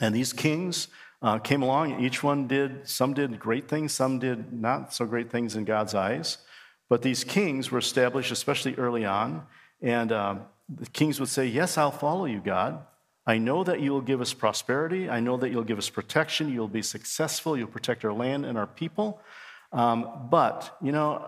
And 0.00 0.14
these 0.14 0.32
kings 0.32 0.88
uh, 1.20 1.38
came 1.38 1.62
along, 1.62 2.02
each 2.02 2.22
one 2.22 2.46
did, 2.46 2.88
some 2.88 3.14
did 3.14 3.38
great 3.38 3.68
things, 3.68 3.92
some 3.92 4.18
did 4.18 4.52
not 4.52 4.92
so 4.92 5.04
great 5.04 5.30
things 5.30 5.56
in 5.56 5.64
God's 5.64 5.94
eyes. 5.94 6.38
But 6.88 7.02
these 7.02 7.24
kings 7.24 7.70
were 7.70 7.78
established, 7.78 8.30
especially 8.30 8.74
early 8.76 9.04
on. 9.04 9.46
And 9.80 10.12
uh, 10.12 10.36
the 10.68 10.86
kings 10.86 11.20
would 11.20 11.28
say, 11.28 11.46
Yes, 11.46 11.78
I'll 11.78 11.90
follow 11.90 12.26
you, 12.26 12.40
God. 12.40 12.84
I 13.26 13.38
know 13.38 13.64
that 13.64 13.80
you 13.80 13.90
will 13.90 14.02
give 14.02 14.20
us 14.20 14.34
prosperity. 14.34 15.08
I 15.08 15.20
know 15.20 15.38
that 15.38 15.50
you'll 15.50 15.64
give 15.64 15.78
us 15.78 15.88
protection. 15.88 16.52
You'll 16.52 16.68
be 16.68 16.82
successful. 16.82 17.56
You'll 17.56 17.68
protect 17.68 18.04
our 18.04 18.12
land 18.12 18.44
and 18.44 18.58
our 18.58 18.66
people. 18.66 19.20
Um, 19.72 20.28
but, 20.30 20.76
you 20.82 20.92
know, 20.92 21.26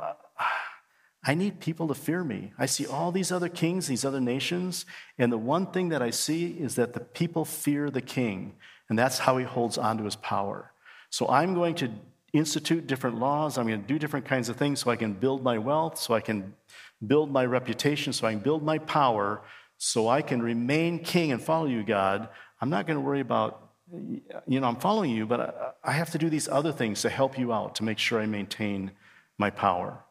I 1.28 1.34
need 1.34 1.58
people 1.58 1.88
to 1.88 1.94
fear 1.94 2.22
me. 2.22 2.52
I 2.56 2.66
see 2.66 2.86
all 2.86 3.10
these 3.10 3.32
other 3.32 3.48
kings, 3.48 3.88
these 3.88 4.04
other 4.04 4.20
nations, 4.20 4.86
and 5.18 5.32
the 5.32 5.38
one 5.38 5.66
thing 5.66 5.88
that 5.88 6.00
I 6.00 6.10
see 6.10 6.52
is 6.52 6.76
that 6.76 6.92
the 6.92 7.00
people 7.00 7.44
fear 7.44 7.90
the 7.90 8.00
king, 8.00 8.54
and 8.88 8.96
that's 8.96 9.18
how 9.18 9.36
he 9.36 9.44
holds 9.44 9.76
on 9.76 9.98
to 9.98 10.04
his 10.04 10.14
power. 10.14 10.70
So 11.10 11.28
I'm 11.28 11.54
going 11.54 11.74
to 11.76 11.90
institute 12.32 12.86
different 12.86 13.18
laws. 13.18 13.58
I'm 13.58 13.66
going 13.66 13.80
to 13.80 13.86
do 13.86 13.98
different 13.98 14.26
kinds 14.26 14.48
of 14.48 14.56
things 14.56 14.80
so 14.80 14.90
I 14.90 14.96
can 14.96 15.14
build 15.14 15.42
my 15.42 15.58
wealth, 15.58 15.98
so 15.98 16.14
I 16.14 16.20
can 16.20 16.54
build 17.04 17.32
my 17.32 17.44
reputation, 17.44 18.12
so 18.12 18.26
I 18.26 18.32
can 18.32 18.40
build 18.40 18.62
my 18.62 18.78
power, 18.78 19.42
so 19.78 20.08
I 20.08 20.22
can 20.22 20.40
remain 20.40 21.00
king 21.00 21.32
and 21.32 21.42
follow 21.42 21.66
you, 21.66 21.82
God. 21.82 22.28
I'm 22.60 22.70
not 22.70 22.86
going 22.86 22.98
to 22.98 23.04
worry 23.04 23.20
about, 23.20 23.70
you 24.46 24.60
know, 24.60 24.66
I'm 24.68 24.76
following 24.76 25.10
you, 25.10 25.26
but 25.26 25.76
I 25.82 25.92
have 25.92 26.10
to 26.12 26.18
do 26.18 26.30
these 26.30 26.48
other 26.48 26.72
things 26.72 27.02
to 27.02 27.10
help 27.10 27.36
you 27.36 27.52
out, 27.52 27.74
to 27.76 27.84
make 27.84 27.98
sure 27.98 28.20
I 28.20 28.26
maintain 28.26 28.92
my 29.38 29.50
power. 29.50 30.02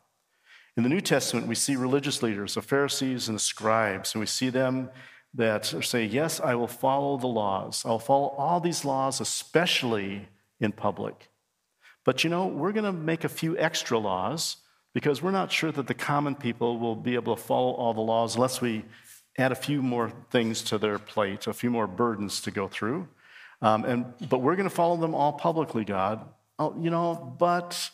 In 0.78 0.84
the 0.84 0.90
New 0.90 1.02
Testament, 1.02 1.48
we 1.48 1.56
see 1.56 1.76
religious 1.76 2.22
leaders, 2.22 2.56
the 2.56 2.62
Pharisees 2.62 3.30
and 3.30 3.36
the 3.36 3.42
scribes, 3.42 4.14
and 4.14 4.20
we 4.20 4.26
see 4.26 4.50
them 4.50 4.90
that 5.34 5.66
say, 5.66 6.06
Yes, 6.06 6.40
I 6.40 6.56
will 6.56 6.68
follow 6.68 7.18
the 7.18 7.28
laws. 7.28 7.84
I'll 7.86 8.00
follow 8.00 8.30
all 8.38 8.60
these 8.60 8.84
laws, 8.84 9.22
especially 9.22 10.28
in 10.60 10.72
public. 10.72 11.30
But 12.04 12.24
you 12.24 12.30
know, 12.30 12.48
we're 12.48 12.72
going 12.72 12.86
to 12.86 12.94
make 12.94 13.24
a 13.24 13.30
few 13.30 13.58
extra 13.58 13.98
laws 13.98 14.58
because 14.94 15.22
we're 15.22 15.32
not 15.32 15.52
sure 15.52 15.72
that 15.72 15.88
the 15.88 15.94
common 15.94 16.36
people 16.36 16.78
will 16.80 16.96
be 16.96 17.16
able 17.16 17.36
to 17.36 17.42
follow 17.42 17.72
all 17.72 17.94
the 17.94 18.02
laws 18.02 18.36
unless 18.36 18.62
we 18.62 18.86
add 19.38 19.52
a 19.52 19.56
few 19.56 19.82
more 19.82 20.12
things 20.30 20.62
to 20.64 20.78
their 20.78 21.00
plate, 21.00 21.48
a 21.48 21.54
few 21.54 21.70
more 21.70 21.88
burdens 21.88 22.42
to 22.42 22.52
go 22.52 22.68
through. 22.68 23.08
Um, 23.62 23.84
and, 23.86 24.06
but 24.30 24.40
we're 24.40 24.56
going 24.56 24.70
to 24.70 24.76
follow 24.76 24.98
them 24.98 25.16
all 25.16 25.34
publicly, 25.34 25.84
God. 25.84 26.26
Oh, 26.60 26.76
you 26.80 26.90
know, 26.90 27.36
but, 27.38 27.90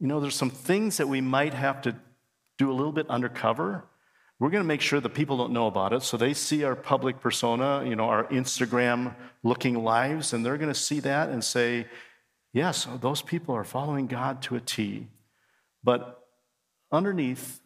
you 0.00 0.06
know, 0.06 0.20
there's 0.20 0.36
some 0.36 0.50
things 0.50 0.96
that 0.98 1.08
we 1.08 1.20
might 1.20 1.54
have 1.54 1.82
to 1.82 1.96
do 2.56 2.70
a 2.70 2.74
little 2.74 2.92
bit 2.92 3.08
undercover. 3.10 3.84
We're 4.38 4.50
going 4.50 4.62
to 4.62 4.68
make 4.68 4.80
sure 4.80 5.00
that 5.00 5.08
people 5.10 5.36
don't 5.36 5.52
know 5.52 5.66
about 5.66 5.92
it. 5.92 6.02
So 6.02 6.16
they 6.16 6.34
see 6.34 6.62
our 6.62 6.76
public 6.76 7.20
persona, 7.20 7.84
you 7.84 7.96
know, 7.96 8.04
our 8.04 8.24
Instagram 8.24 9.14
looking 9.42 9.82
lives, 9.82 10.32
and 10.32 10.46
they're 10.46 10.56
going 10.56 10.72
to 10.72 10.78
see 10.78 11.00
that 11.00 11.30
and 11.30 11.42
say, 11.42 11.86
yes, 12.52 12.86
those 13.00 13.22
people 13.22 13.54
are 13.54 13.64
following 13.64 14.06
God 14.06 14.40
to 14.42 14.56
a 14.56 14.60
T. 14.60 15.08
But 15.82 16.24
underneath, 16.92 17.60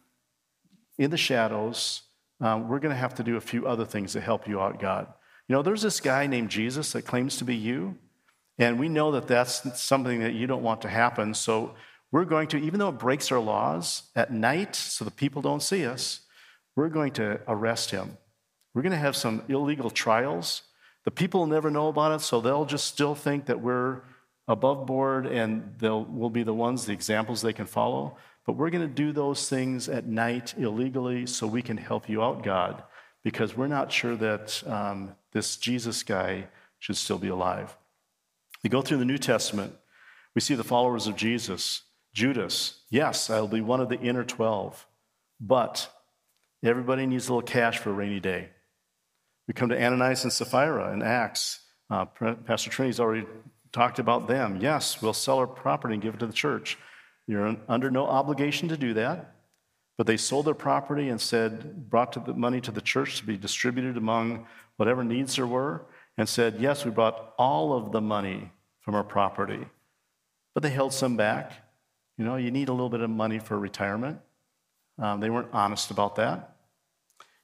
in 0.97 1.11
the 1.11 1.17
shadows, 1.17 2.03
um, 2.41 2.67
we're 2.67 2.79
going 2.79 2.93
to 2.93 2.99
have 2.99 3.15
to 3.15 3.23
do 3.23 3.37
a 3.37 3.41
few 3.41 3.67
other 3.67 3.85
things 3.85 4.13
to 4.13 4.21
help 4.21 4.47
you 4.47 4.59
out, 4.59 4.79
God. 4.79 5.07
You 5.47 5.55
know, 5.55 5.61
there's 5.61 5.81
this 5.81 5.99
guy 5.99 6.25
named 6.25 6.49
Jesus 6.49 6.91
that 6.93 7.03
claims 7.03 7.37
to 7.37 7.45
be 7.45 7.55
you, 7.55 7.97
and 8.57 8.79
we 8.79 8.89
know 8.89 9.11
that 9.11 9.27
that's 9.27 9.79
something 9.79 10.21
that 10.21 10.33
you 10.33 10.47
don't 10.47 10.63
want 10.63 10.81
to 10.81 10.89
happen. 10.89 11.33
So 11.33 11.75
we're 12.13 12.25
going 12.25 12.47
to, 12.49 12.57
even 12.57 12.79
though 12.79 12.89
it 12.89 12.99
breaks 12.99 13.31
our 13.31 13.39
laws 13.39 14.03
at 14.15 14.31
night 14.31 14.75
so 14.75 15.03
the 15.03 15.09
people 15.09 15.41
don't 15.41 15.63
see 15.63 15.83
us, 15.83 16.21
we're 16.75 16.87
going 16.87 17.11
to 17.13 17.39
arrest 17.47 17.89
him. 17.89 18.19
We're 18.75 18.83
going 18.83 18.91
to 18.91 18.99
have 18.99 19.15
some 19.15 19.41
illegal 19.49 19.89
trials. 19.89 20.61
The 21.05 21.11
people 21.11 21.39
will 21.39 21.47
never 21.47 21.71
know 21.71 21.87
about 21.87 22.11
it, 22.11 22.23
so 22.23 22.39
they'll 22.39 22.65
just 22.65 22.85
still 22.85 23.15
think 23.15 23.47
that 23.47 23.61
we're 23.61 24.01
above 24.47 24.85
board 24.85 25.25
and 25.25 25.73
they'll, 25.79 26.03
we'll 26.03 26.29
be 26.29 26.43
the 26.43 26.53
ones, 26.53 26.85
the 26.85 26.93
examples 26.93 27.41
they 27.41 27.51
can 27.51 27.65
follow. 27.65 28.15
But 28.45 28.57
we're 28.57 28.69
going 28.69 28.87
to 28.87 28.93
do 28.93 29.11
those 29.11 29.49
things 29.49 29.89
at 29.89 30.05
night 30.05 30.53
illegally 30.55 31.25
so 31.25 31.47
we 31.47 31.63
can 31.63 31.77
help 31.77 32.07
you 32.07 32.21
out, 32.21 32.43
God, 32.43 32.83
because 33.23 33.57
we're 33.57 33.65
not 33.65 33.91
sure 33.91 34.15
that 34.17 34.61
um, 34.67 35.15
this 35.31 35.57
Jesus 35.57 36.03
guy 36.03 36.45
should 36.77 36.97
still 36.97 37.17
be 37.17 37.29
alive. 37.29 37.75
We 38.63 38.69
go 38.69 38.83
through 38.83 38.97
the 38.97 39.05
New 39.05 39.17
Testament, 39.17 39.73
we 40.35 40.41
see 40.41 40.53
the 40.53 40.63
followers 40.63 41.07
of 41.07 41.15
Jesus. 41.15 41.81
Judas, 42.13 42.81
yes, 42.89 43.29
I'll 43.29 43.47
be 43.47 43.61
one 43.61 43.81
of 43.81 43.89
the 43.89 43.99
inner 43.99 44.23
12, 44.23 44.85
but 45.39 45.89
everybody 46.63 47.05
needs 47.05 47.27
a 47.27 47.33
little 47.33 47.47
cash 47.47 47.79
for 47.79 47.89
a 47.89 47.93
rainy 47.93 48.19
day. 48.19 48.49
We 49.47 49.53
come 49.53 49.69
to 49.69 49.83
Ananias 49.83 50.23
and 50.23 50.31
Sapphira 50.31 50.93
in 50.93 51.01
Acts. 51.01 51.59
Uh, 51.89 52.05
Pastor 52.05 52.69
Trinity's 52.69 52.99
already 52.99 53.25
talked 53.71 53.99
about 53.99 54.27
them. 54.27 54.59
Yes, 54.61 55.01
we'll 55.01 55.13
sell 55.13 55.39
our 55.39 55.47
property 55.47 55.95
and 55.95 56.03
give 56.03 56.13
it 56.13 56.19
to 56.19 56.27
the 56.27 56.33
church. 56.33 56.77
You're 57.27 57.57
under 57.67 57.89
no 57.89 58.05
obligation 58.05 58.69
to 58.69 58.77
do 58.77 58.93
that. 58.93 59.33
But 59.97 60.07
they 60.07 60.17
sold 60.17 60.45
their 60.45 60.53
property 60.53 61.09
and 61.09 61.19
said, 61.19 61.89
brought 61.89 62.25
the 62.25 62.33
money 62.33 62.61
to 62.61 62.71
the 62.71 62.81
church 62.81 63.17
to 63.19 63.25
be 63.25 63.37
distributed 63.37 63.97
among 63.97 64.47
whatever 64.77 65.03
needs 65.03 65.35
there 65.35 65.47
were, 65.47 65.85
and 66.17 66.27
said, 66.27 66.57
Yes, 66.59 66.83
we 66.83 66.91
brought 66.91 67.33
all 67.37 67.73
of 67.73 67.91
the 67.91 68.01
money 68.01 68.51
from 68.81 68.95
our 68.95 69.03
property. 69.03 69.65
But 70.53 70.63
they 70.63 70.69
held 70.69 70.93
some 70.93 71.15
back. 71.15 71.51
You 72.23 72.29
know, 72.29 72.37
you 72.37 72.51
need 72.51 72.69
a 72.69 72.71
little 72.71 72.87
bit 72.87 73.01
of 73.01 73.09
money 73.09 73.37
for 73.37 73.59
retirement. 73.59 74.17
Um, 74.97 75.19
they 75.19 75.29
weren't 75.29 75.49
honest 75.51 75.91
about 75.91 76.15
that. 76.15 76.55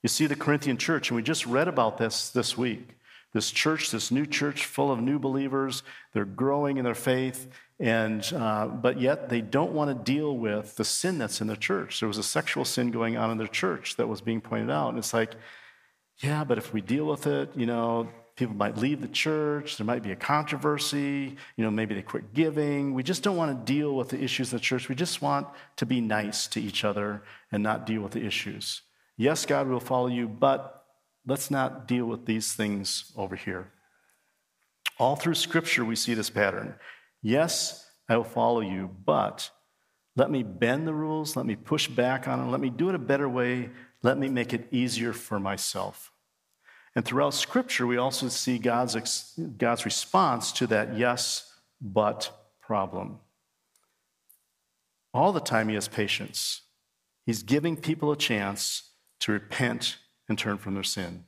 You 0.01 0.07
see 0.07 0.25
the 0.25 0.37
Corinthian 0.37 0.77
church, 0.77 1.09
and 1.09 1.17
we 1.17 1.21
just 1.21 1.45
read 1.45 1.67
about 1.67 1.97
this 1.97 2.29
this 2.29 2.57
week. 2.57 2.95
This 3.33 3.51
church, 3.51 3.91
this 3.91 4.09
new 4.09 4.25
church 4.25 4.65
full 4.65 4.89
of 4.89 5.01
new 5.01 5.19
believers, 5.19 5.83
they're 6.13 6.23
growing 6.23 6.77
in 6.77 6.85
their 6.85 6.95
faith, 6.95 7.49
and, 7.77 8.25
uh, 8.33 8.67
but 8.67 9.01
yet 9.01 9.27
they 9.27 9.41
don't 9.41 9.73
want 9.73 9.89
to 9.89 10.11
deal 10.13 10.37
with 10.37 10.77
the 10.77 10.85
sin 10.85 11.17
that's 11.17 11.41
in 11.41 11.47
the 11.47 11.57
church. 11.57 11.99
There 11.99 12.07
was 12.07 12.17
a 12.17 12.23
sexual 12.23 12.63
sin 12.63 12.89
going 12.89 13.17
on 13.17 13.31
in 13.31 13.37
their 13.37 13.47
church 13.47 13.97
that 13.97 14.07
was 14.07 14.21
being 14.21 14.39
pointed 14.39 14.69
out. 14.69 14.87
And 14.87 14.97
it's 14.97 15.13
like, 15.13 15.33
yeah, 16.19 16.45
but 16.45 16.57
if 16.57 16.71
we 16.71 16.79
deal 16.79 17.03
with 17.03 17.27
it, 17.27 17.51
you 17.53 17.65
know, 17.65 18.07
people 18.39 18.55
might 18.55 18.77
leave 18.77 19.01
the 19.01 19.07
church. 19.09 19.77
There 19.77 19.85
might 19.85 20.01
be 20.01 20.13
a 20.13 20.15
controversy. 20.15 21.35
You 21.57 21.63
know, 21.63 21.69
maybe 21.69 21.93
they 21.93 22.01
quit 22.01 22.33
giving. 22.33 22.93
We 22.93 23.03
just 23.03 23.21
don't 23.21 23.35
want 23.35 23.65
to 23.65 23.71
deal 23.71 23.93
with 23.95 24.09
the 24.09 24.23
issues 24.23 24.53
of 24.53 24.61
the 24.61 24.63
church. 24.63 24.87
We 24.87 24.95
just 24.95 25.21
want 25.21 25.47
to 25.75 25.85
be 25.85 25.99
nice 25.99 26.47
to 26.47 26.61
each 26.61 26.85
other 26.85 27.21
and 27.51 27.61
not 27.61 27.85
deal 27.85 28.01
with 28.01 28.13
the 28.13 28.25
issues. 28.25 28.81
Yes, 29.17 29.45
God 29.45 29.67
will 29.67 29.81
follow 29.81 30.07
you, 30.07 30.29
but 30.29 30.85
let's 31.27 31.51
not 31.51 31.85
deal 31.85 32.05
with 32.05 32.25
these 32.25 32.53
things 32.53 33.11
over 33.17 33.35
here. 33.35 33.73
All 34.97 35.17
through 35.17 35.35
Scripture, 35.35 35.83
we 35.83 35.97
see 35.97 36.13
this 36.13 36.29
pattern. 36.29 36.75
Yes, 37.21 37.85
I 38.07 38.15
will 38.15 38.23
follow 38.23 38.61
you, 38.61 38.89
but 39.05 39.49
let 40.15 40.31
me 40.31 40.43
bend 40.43 40.87
the 40.87 40.93
rules, 40.93 41.35
let 41.35 41.45
me 41.45 41.57
push 41.57 41.87
back 41.89 42.27
on 42.27 42.39
them, 42.39 42.51
let 42.51 42.61
me 42.61 42.69
do 42.69 42.87
it 42.87 42.95
a 42.95 42.99
better 42.99 43.27
way, 43.27 43.69
let 44.01 44.17
me 44.17 44.29
make 44.29 44.53
it 44.53 44.67
easier 44.71 45.11
for 45.11 45.39
myself. 45.39 46.11
And 46.95 47.05
throughout 47.05 47.33
Scripture, 47.33 47.85
we 47.85 47.97
also 47.97 48.27
see 48.29 48.57
God's, 48.57 49.35
God's 49.57 49.85
response 49.85 50.51
to 50.53 50.67
that 50.67 50.97
yes, 50.97 51.53
but 51.81 52.31
problem. 52.61 53.19
All 55.13 55.31
the 55.31 55.39
time, 55.39 55.69
He 55.69 55.75
has 55.75 55.87
patience. 55.87 56.61
He's 57.25 57.43
giving 57.43 57.77
people 57.77 58.11
a 58.11 58.17
chance 58.17 58.89
to 59.21 59.31
repent 59.31 59.97
and 60.27 60.37
turn 60.37 60.57
from 60.57 60.73
their 60.73 60.83
sin. 60.83 61.25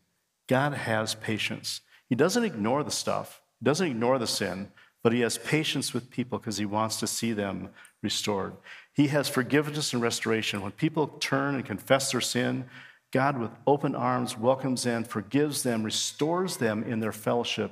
God 0.47 0.73
has 0.73 1.15
patience. 1.15 1.81
He 2.09 2.15
doesn't 2.15 2.43
ignore 2.43 2.83
the 2.83 2.91
stuff, 2.91 3.41
He 3.59 3.65
doesn't 3.65 3.87
ignore 3.87 4.19
the 4.19 4.27
sin, 4.27 4.71
but 5.03 5.13
he 5.13 5.21
has 5.21 5.37
patience 5.37 5.93
with 5.93 6.11
people 6.11 6.37
because 6.37 6.57
he 6.57 6.65
wants 6.65 6.97
to 6.97 7.07
see 7.07 7.33
them 7.33 7.69
restored. 8.03 8.53
He 8.93 9.07
has 9.07 9.27
forgiveness 9.27 9.93
and 9.93 10.01
restoration. 10.01 10.61
When 10.61 10.71
people 10.71 11.07
turn 11.07 11.55
and 11.55 11.65
confess 11.65 12.11
their 12.11 12.21
sin, 12.21 12.65
God, 13.11 13.37
with 13.37 13.51
open 13.67 13.95
arms, 13.95 14.37
welcomes 14.37 14.83
them, 14.83 15.03
forgives 15.03 15.63
them, 15.63 15.83
restores 15.83 16.57
them 16.57 16.83
in 16.83 16.99
their 16.99 17.11
fellowship 17.11 17.71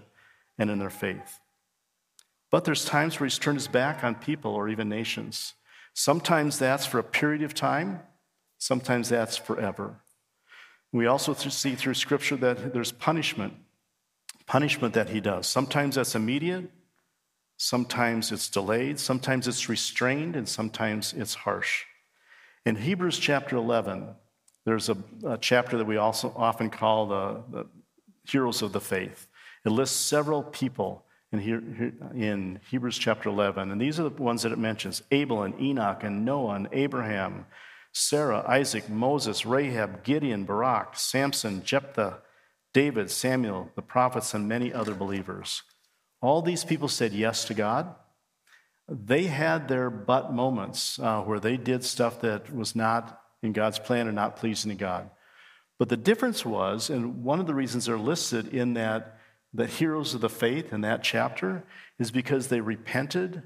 and 0.57 0.69
in 0.69 0.79
their 0.79 0.89
faith. 0.89 1.39
But 2.51 2.65
there's 2.65 2.85
times 2.85 3.19
where 3.19 3.25
he's 3.25 3.39
turned 3.39 3.57
his 3.57 3.67
back 3.67 4.03
on 4.03 4.15
people 4.15 4.53
or 4.53 4.69
even 4.69 4.89
nations. 4.89 5.53
Sometimes 5.93 6.59
that's 6.59 6.85
for 6.85 6.99
a 6.99 7.03
period 7.03 7.43
of 7.43 7.53
time, 7.53 8.01
sometimes 8.57 9.09
that's 9.09 9.37
forever. 9.37 9.95
We 10.91 11.05
also 11.05 11.33
see 11.33 11.75
through 11.75 11.93
Scripture 11.93 12.35
that 12.37 12.73
there's 12.73 12.91
punishment, 12.91 13.53
punishment 14.45 14.93
that 14.95 15.09
he 15.09 15.21
does. 15.21 15.47
Sometimes 15.47 15.95
that's 15.95 16.15
immediate, 16.15 16.69
Sometimes 17.61 18.31
it's 18.31 18.47
delayed, 18.47 19.01
sometimes 19.01 19.45
it's 19.45 19.67
restrained, 19.67 20.37
and 20.37 20.47
sometimes 20.47 21.11
it's 21.11 21.33
harsh. 21.33 21.83
In 22.65 22.77
Hebrews 22.77 23.19
chapter 23.19 23.57
11, 23.57 24.15
there's 24.65 24.89
a, 24.89 24.97
a 25.25 25.37
chapter 25.37 25.77
that 25.77 25.85
we 25.85 25.97
also 25.97 26.33
often 26.35 26.69
call 26.69 27.07
the, 27.07 27.43
the, 27.49 27.65
heroes 28.29 28.61
of 28.61 28.73
the 28.73 28.79
faith. 28.79 29.27
It 29.65 29.71
lists 29.71 29.97
several 29.97 30.43
people 30.43 31.03
in, 31.31 31.39
in 32.15 32.59
Hebrews 32.69 32.97
chapter 32.97 33.29
11, 33.29 33.71
and 33.71 33.81
these 33.81 33.99
are 33.99 34.03
the 34.03 34.21
ones 34.21 34.43
that 34.43 34.51
it 34.51 34.59
mentions 34.59 35.01
Abel 35.09 35.43
and 35.43 35.59
Enoch 35.59 36.03
and 36.03 36.25
Noah 36.25 36.55
and 36.55 36.69
Abraham, 36.71 37.47
Sarah, 37.91 38.45
Isaac, 38.47 38.87
Moses, 38.87 39.45
Rahab, 39.45 40.03
Gideon, 40.03 40.43
Barak, 40.43 40.95
Samson, 40.95 41.63
Jephthah, 41.63 42.19
David, 42.73 43.09
Samuel, 43.09 43.71
the 43.75 43.81
prophets, 43.81 44.33
and 44.33 44.47
many 44.47 44.71
other 44.71 44.93
believers. 44.93 45.63
All 46.21 46.41
these 46.41 46.63
people 46.63 46.87
said 46.87 47.13
yes 47.13 47.45
to 47.45 47.53
God. 47.53 47.95
They 48.87 49.23
had 49.23 49.67
their 49.67 49.89
but 49.89 50.33
moments 50.33 50.99
uh, 50.99 51.21
where 51.21 51.39
they 51.39 51.57
did 51.57 51.83
stuff 51.83 52.21
that 52.21 52.53
was 52.53 52.75
not 52.75 53.21
in 53.41 53.53
God's 53.53 53.79
plan 53.79 54.07
or 54.07 54.11
not 54.11 54.37
pleasing 54.37 54.69
to 54.69 54.75
God. 54.75 55.09
But 55.77 55.89
the 55.89 55.97
difference 55.97 56.45
was, 56.45 56.89
and 56.89 57.23
one 57.23 57.39
of 57.39 57.47
the 57.47 57.55
reasons 57.55 57.85
they're 57.85 57.97
listed 57.97 58.53
in 58.53 58.73
that, 58.73 59.17
the 59.53 59.65
heroes 59.65 60.13
of 60.13 60.21
the 60.21 60.29
faith 60.29 60.73
in 60.73 60.81
that 60.81 61.03
chapter, 61.03 61.63
is 61.97 62.11
because 62.11 62.47
they 62.47 62.61
repented 62.61 63.43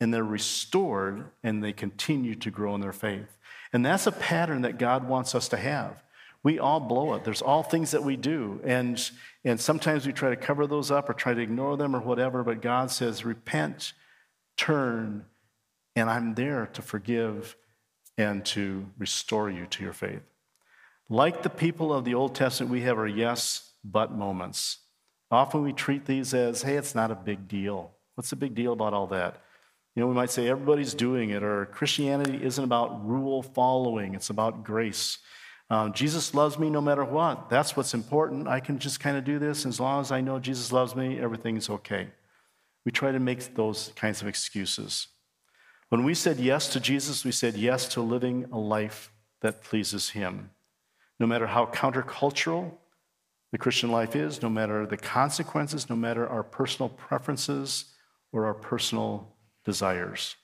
and 0.00 0.12
they're 0.12 0.24
restored 0.24 1.26
and 1.42 1.62
they 1.62 1.72
continue 1.72 2.34
to 2.36 2.50
grow 2.50 2.74
in 2.74 2.80
their 2.80 2.92
faith. 2.92 3.36
And 3.72 3.84
that's 3.84 4.06
a 4.06 4.12
pattern 4.12 4.62
that 4.62 4.78
God 4.78 5.06
wants 5.08 5.34
us 5.34 5.48
to 5.48 5.56
have. 5.56 6.02
We 6.42 6.58
all 6.58 6.80
blow 6.80 7.14
it. 7.14 7.24
There's 7.24 7.42
all 7.42 7.62
things 7.62 7.92
that 7.92 8.02
we 8.02 8.16
do. 8.16 8.60
And, 8.64 9.00
and 9.44 9.60
sometimes 9.60 10.06
we 10.06 10.12
try 10.12 10.30
to 10.30 10.36
cover 10.36 10.66
those 10.66 10.90
up 10.90 11.08
or 11.08 11.14
try 11.14 11.34
to 11.34 11.40
ignore 11.40 11.76
them 11.76 11.96
or 11.96 12.00
whatever, 12.00 12.42
but 12.42 12.62
God 12.62 12.90
says, 12.90 13.24
repent, 13.24 13.94
turn, 14.56 15.24
and 15.96 16.10
I'm 16.10 16.34
there 16.34 16.68
to 16.74 16.82
forgive 16.82 17.56
and 18.16 18.44
to 18.46 18.86
restore 18.98 19.50
you 19.50 19.66
to 19.66 19.82
your 19.82 19.92
faith. 19.92 20.22
Like 21.08 21.42
the 21.42 21.50
people 21.50 21.92
of 21.92 22.04
the 22.04 22.14
Old 22.14 22.34
Testament, 22.34 22.72
we 22.72 22.82
have 22.82 22.98
our 22.98 23.06
yes, 23.06 23.72
but 23.84 24.12
moments. 24.12 24.78
Often 25.30 25.62
we 25.62 25.72
treat 25.72 26.06
these 26.06 26.32
as, 26.32 26.62
hey, 26.62 26.76
it's 26.76 26.94
not 26.94 27.10
a 27.10 27.16
big 27.16 27.48
deal. 27.48 27.92
What's 28.14 28.30
the 28.30 28.36
big 28.36 28.54
deal 28.54 28.72
about 28.72 28.94
all 28.94 29.08
that? 29.08 29.42
You 29.94 30.00
know, 30.00 30.06
we 30.08 30.14
might 30.14 30.30
say 30.30 30.48
everybody's 30.48 30.94
doing 30.94 31.30
it, 31.30 31.42
or 31.42 31.66
Christianity 31.66 32.42
isn't 32.42 32.62
about 32.62 33.06
rule 33.06 33.42
following, 33.42 34.14
it's 34.14 34.30
about 34.30 34.64
grace. 34.64 35.18
Um, 35.70 35.92
Jesus 35.92 36.34
loves 36.34 36.58
me 36.58 36.68
no 36.68 36.80
matter 36.80 37.04
what. 37.04 37.48
That's 37.48 37.76
what's 37.76 37.94
important. 37.94 38.48
I 38.48 38.60
can 38.60 38.78
just 38.78 39.00
kind 39.00 39.16
of 39.16 39.24
do 39.24 39.38
this. 39.38 39.64
As 39.64 39.80
long 39.80 40.00
as 40.00 40.12
I 40.12 40.20
know 40.20 40.38
Jesus 40.38 40.72
loves 40.72 40.94
me, 40.94 41.18
everything's 41.18 41.70
okay. 41.70 42.08
We 42.84 42.92
try 42.92 43.12
to 43.12 43.18
make 43.18 43.54
those 43.54 43.92
kinds 43.96 44.20
of 44.20 44.28
excuses. 44.28 45.08
When 45.94 46.02
we 46.02 46.14
said 46.14 46.40
yes 46.40 46.66
to 46.70 46.80
Jesus, 46.80 47.24
we 47.24 47.30
said 47.30 47.54
yes 47.56 47.86
to 47.90 48.00
living 48.00 48.46
a 48.50 48.58
life 48.58 49.12
that 49.42 49.62
pleases 49.62 50.08
Him. 50.08 50.50
No 51.20 51.26
matter 51.28 51.46
how 51.46 51.66
countercultural 51.66 52.72
the 53.52 53.58
Christian 53.58 53.92
life 53.92 54.16
is, 54.16 54.42
no 54.42 54.48
matter 54.50 54.86
the 54.86 54.96
consequences, 54.96 55.88
no 55.88 55.94
matter 55.94 56.28
our 56.28 56.42
personal 56.42 56.88
preferences 56.88 57.84
or 58.32 58.44
our 58.44 58.54
personal 58.54 59.36
desires. 59.64 60.34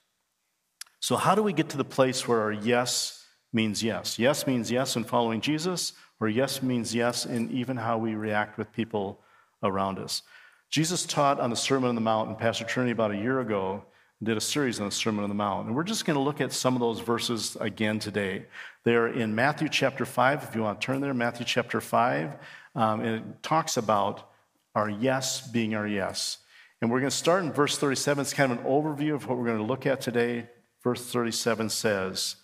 So, 1.00 1.16
how 1.16 1.34
do 1.34 1.42
we 1.42 1.52
get 1.52 1.68
to 1.70 1.76
the 1.76 1.82
place 1.82 2.28
where 2.28 2.42
our 2.42 2.52
yes 2.52 3.26
means 3.52 3.82
yes? 3.82 4.20
Yes 4.20 4.46
means 4.46 4.70
yes 4.70 4.94
in 4.94 5.02
following 5.02 5.40
Jesus, 5.40 5.94
or 6.20 6.28
yes 6.28 6.62
means 6.62 6.94
yes 6.94 7.26
in 7.26 7.50
even 7.50 7.76
how 7.76 7.98
we 7.98 8.14
react 8.14 8.56
with 8.56 8.72
people 8.72 9.20
around 9.64 9.98
us. 9.98 10.22
Jesus 10.70 11.04
taught 11.04 11.40
on 11.40 11.50
the 11.50 11.56
Sermon 11.56 11.88
on 11.88 11.96
the 11.96 12.00
Mount, 12.00 12.28
and 12.28 12.38
Pastor 12.38 12.62
Trinity 12.62 12.92
about 12.92 13.10
a 13.10 13.16
year 13.16 13.40
ago 13.40 13.82
did 14.22 14.36
a 14.36 14.40
series 14.40 14.80
on 14.80 14.86
the 14.86 14.92
Sermon 14.92 15.22
on 15.22 15.30
the 15.30 15.34
Mount. 15.34 15.66
And 15.66 15.74
we're 15.74 15.82
just 15.82 16.04
going 16.04 16.14
to 16.14 16.20
look 16.20 16.42
at 16.42 16.52
some 16.52 16.74
of 16.74 16.80
those 16.80 17.00
verses 17.00 17.56
again 17.58 17.98
today. 17.98 18.44
They're 18.84 19.08
in 19.08 19.34
Matthew 19.34 19.68
chapter 19.70 20.04
5, 20.04 20.44
if 20.44 20.54
you 20.54 20.62
want 20.62 20.80
to 20.80 20.84
turn 20.84 21.00
there, 21.00 21.14
Matthew 21.14 21.46
chapter 21.46 21.80
5. 21.80 22.32
Um, 22.74 23.00
and 23.00 23.16
it 23.16 23.42
talks 23.42 23.78
about 23.78 24.30
our 24.74 24.90
yes 24.90 25.46
being 25.50 25.74
our 25.74 25.86
yes. 25.86 26.38
And 26.82 26.90
we're 26.90 27.00
going 27.00 27.10
to 27.10 27.16
start 27.16 27.44
in 27.44 27.52
verse 27.52 27.78
37. 27.78 28.20
It's 28.20 28.34
kind 28.34 28.52
of 28.52 28.58
an 28.58 28.64
overview 28.64 29.14
of 29.14 29.26
what 29.26 29.38
we're 29.38 29.46
going 29.46 29.58
to 29.58 29.64
look 29.64 29.86
at 29.86 30.02
today. 30.02 30.48
Verse 30.82 31.04
37 31.06 31.70
says, 31.70 32.36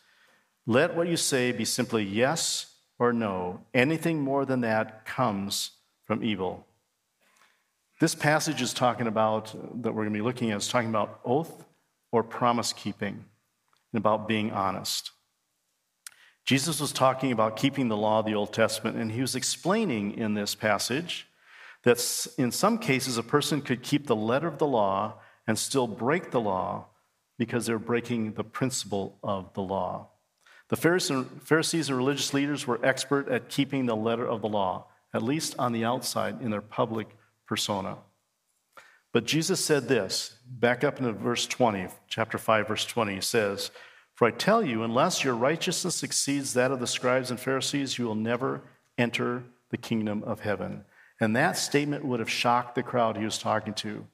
Let 0.67 0.95
what 0.95 1.09
you 1.09 1.19
say 1.19 1.53
be 1.53 1.67
simply 1.67 2.05
yes 2.05 2.75
or 2.99 3.13
no. 3.13 3.61
Anything 3.75 4.21
more 4.21 4.47
than 4.47 4.63
that 4.63 5.05
comes 5.05 5.73
from 6.05 6.25
evil. 6.25 6.67
This 8.01 8.15
passage 8.15 8.61
is 8.61 8.75
talking 8.75 9.07
about, 9.07 9.55
that 9.83 9.93
we're 9.93 10.05
going 10.05 10.13
to 10.13 10.19
be 10.19 10.25
looking 10.25 10.51
at, 10.51 10.59
is 10.59 10.69
talking 10.69 10.91
about 10.91 11.21
oath 11.25 11.66
or 12.17 12.23
promise 12.23 12.73
keeping 12.73 13.27
and 13.93 13.99
about 13.99 14.27
being 14.27 14.51
honest. 14.51 15.11
Jesus 16.47 16.81
was 16.81 16.91
talking 16.91 17.31
about 17.31 17.59
keeping 17.59 17.89
the 17.89 17.97
law 17.97 18.21
of 18.21 18.25
the 18.25 18.35
Old 18.35 18.55
Testament, 18.55 18.97
and 18.97 19.13
he 19.13 19.21
was 19.21 19.35
explaining 19.35 20.17
in 20.17 20.33
this 20.33 20.55
passage 20.55 21.27
that 21.83 21.99
in 22.39 22.51
some 22.51 22.79
cases 22.79 23.19
a 23.19 23.23
person 23.23 23.61
could 23.61 23.83
keep 23.83 24.07
the 24.07 24.17
letter 24.17 24.49
of 24.49 24.57
the 24.57 24.67
law 24.67 25.19
and 25.47 25.59
still 25.59 25.87
break 25.87 26.31
the 26.31 26.41
law 26.41 26.87
because 27.37 27.67
they're 27.67 27.79
breaking 27.79 28.33
the 28.33 28.45
principle 28.45 29.19
of 29.23 29.53
the 29.53 29.61
law. 29.61 30.09
The 30.69 30.77
Pharisees 30.77 31.91
and 31.91 31.99
religious 31.99 32.33
leaders 32.33 32.67
were 32.67 32.81
expert 32.83 33.29
at 33.29 33.51
keeping 33.51 33.85
the 33.85 33.95
letter 33.95 34.27
of 34.27 34.41
the 34.41 34.49
law, 34.49 34.87
at 35.13 35.23
least 35.23 35.55
on 35.59 35.73
the 35.73 35.85
outside 35.85 36.41
in 36.41 36.51
their 36.51 36.63
public 36.63 37.09
persona. 37.47 37.99
But 39.17 39.25
Jesus 39.25 39.65
said 39.65 39.89
this, 39.89 40.37
back 40.47 40.85
up 40.85 40.99
into 40.99 41.11
verse 41.15 41.47
20, 41.47 41.89
chapter 42.07 42.37
5, 42.37 42.69
verse 42.69 42.85
20, 42.85 43.15
he 43.15 43.23
says, 43.23 43.71
For 44.13 44.29
I 44.29 44.31
tell 44.31 44.63
you, 44.63 44.83
unless 44.83 45.25
your 45.25 45.35
righteousness 45.35 46.03
exceeds 46.03 46.53
that 46.53 46.71
of 46.71 46.81
the 46.81 46.87
scribes 46.87 47.31
and 47.31 47.41
Pharisees, 47.41 47.97
you 47.97 48.05
will 48.05 48.15
never 48.15 48.61
enter 48.99 49.45
the 49.71 49.79
kingdom 49.79 50.23
of 50.25 50.41
heaven. 50.41 50.85
And 51.19 51.35
that 51.35 51.57
statement 51.57 52.05
would 52.05 52.21
have 52.21 52.29
shocked 52.29 52.75
the 52.75 52.83
crowd 52.83 53.17
he 53.17 53.25
was 53.25 53.39
talking 53.39 53.73
to 53.77 54.07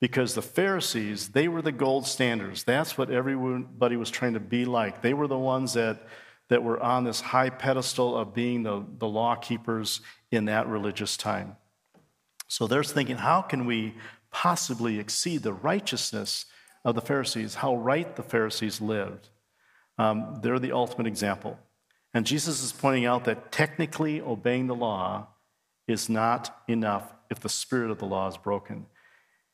because 0.00 0.34
the 0.34 0.40
Pharisees, 0.40 1.30
they 1.30 1.48
were 1.48 1.60
the 1.60 1.72
gold 1.72 2.06
standards. 2.06 2.62
That's 2.62 2.96
what 2.96 3.10
everybody 3.10 3.96
was 3.96 4.12
trying 4.12 4.34
to 4.34 4.40
be 4.40 4.66
like. 4.66 5.02
They 5.02 5.14
were 5.14 5.26
the 5.26 5.36
ones 5.36 5.72
that, 5.72 6.06
that 6.48 6.62
were 6.62 6.80
on 6.80 7.02
this 7.02 7.20
high 7.20 7.50
pedestal 7.50 8.16
of 8.16 8.34
being 8.34 8.62
the, 8.62 8.86
the 8.98 9.08
law 9.08 9.34
keepers 9.34 10.00
in 10.30 10.44
that 10.44 10.68
religious 10.68 11.16
time. 11.16 11.56
So 12.46 12.68
they're 12.68 12.84
thinking, 12.84 13.16
how 13.16 13.42
can 13.42 13.66
we 13.66 13.94
possibly 14.34 14.98
exceed 14.98 15.44
the 15.44 15.52
righteousness 15.52 16.46
of 16.84 16.96
the 16.96 17.00
Pharisees, 17.00 17.54
how 17.54 17.76
right 17.76 18.16
the 18.16 18.22
Pharisees 18.22 18.80
lived? 18.80 19.28
Um, 19.96 20.40
they're 20.42 20.58
the 20.58 20.72
ultimate 20.72 21.06
example. 21.06 21.56
And 22.12 22.26
Jesus 22.26 22.60
is 22.60 22.72
pointing 22.72 23.06
out 23.06 23.24
that 23.26 23.52
technically 23.52 24.20
obeying 24.20 24.66
the 24.66 24.74
law 24.74 25.28
is 25.86 26.08
not 26.08 26.62
enough 26.66 27.14
if 27.30 27.38
the 27.38 27.48
spirit 27.48 27.92
of 27.92 27.98
the 27.98 28.06
law 28.06 28.26
is 28.26 28.36
broken. 28.36 28.86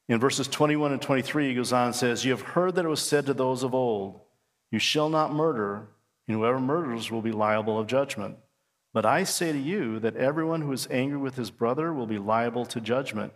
In 0.08 0.18
verses 0.18 0.48
21 0.48 0.92
and 0.92 1.02
23, 1.02 1.48
he 1.48 1.54
goes 1.54 1.74
on 1.74 1.88
and 1.88 1.94
says, 1.94 2.24
You 2.24 2.30
have 2.30 2.40
heard 2.40 2.74
that 2.76 2.86
it 2.86 2.88
was 2.88 3.02
said 3.02 3.26
to 3.26 3.34
those 3.34 3.62
of 3.62 3.74
old, 3.74 4.22
You 4.70 4.78
shall 4.78 5.10
not 5.10 5.34
murder, 5.34 5.88
and 6.26 6.38
whoever 6.38 6.58
murders 6.58 7.10
will 7.10 7.22
be 7.22 7.32
liable 7.32 7.78
of 7.78 7.86
judgment. 7.86 8.38
But 8.94 9.04
I 9.04 9.24
say 9.24 9.52
to 9.52 9.58
you 9.58 9.98
that 10.00 10.16
everyone 10.16 10.62
who 10.62 10.72
is 10.72 10.88
angry 10.90 11.18
with 11.18 11.36
his 11.36 11.50
brother 11.50 11.92
will 11.92 12.06
be 12.06 12.18
liable 12.18 12.64
to 12.66 12.80
judgment. 12.80 13.34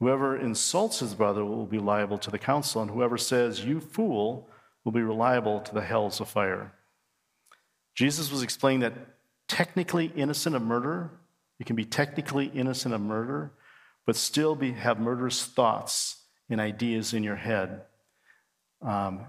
Whoever 0.00 0.36
insults 0.36 1.00
his 1.00 1.14
brother 1.14 1.44
will 1.44 1.66
be 1.66 1.78
liable 1.78 2.18
to 2.18 2.30
the 2.30 2.38
council, 2.38 2.80
and 2.80 2.90
whoever 2.90 3.18
says, 3.18 3.64
You 3.64 3.80
fool, 3.80 4.48
will 4.82 4.92
be 4.92 5.02
liable 5.02 5.60
to 5.60 5.74
the 5.74 5.82
hells 5.82 6.20
of 6.20 6.28
fire. 6.28 6.72
Jesus 7.94 8.32
was 8.32 8.42
explaining 8.42 8.80
that 8.80 8.94
technically 9.46 10.10
innocent 10.16 10.56
of 10.56 10.62
murder, 10.62 11.10
you 11.58 11.66
can 11.66 11.76
be 11.76 11.84
technically 11.84 12.46
innocent 12.46 12.94
of 12.94 13.00
murder, 13.02 13.52
but 14.06 14.16
still 14.16 14.54
be, 14.54 14.72
have 14.72 14.98
murderous 14.98 15.44
thoughts 15.44 16.22
and 16.48 16.60
ideas 16.60 17.12
in 17.12 17.22
your 17.22 17.36
head. 17.36 17.82
Um, 18.80 19.26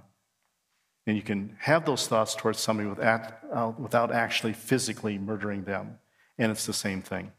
and 1.06 1.18
you 1.18 1.22
can 1.22 1.58
have 1.60 1.86
those 1.86 2.08
thoughts 2.08 2.34
towards 2.34 2.60
somebody 2.60 2.88
without, 2.88 3.34
uh, 3.54 3.72
without 3.78 4.14
actually 4.14 4.54
physically 4.54 5.18
murdering 5.18 5.66
them. 5.66 6.00
And 6.38 6.50
it's 6.50 6.66
the 6.66 6.74
same 6.74 7.02
thing. 7.02 7.34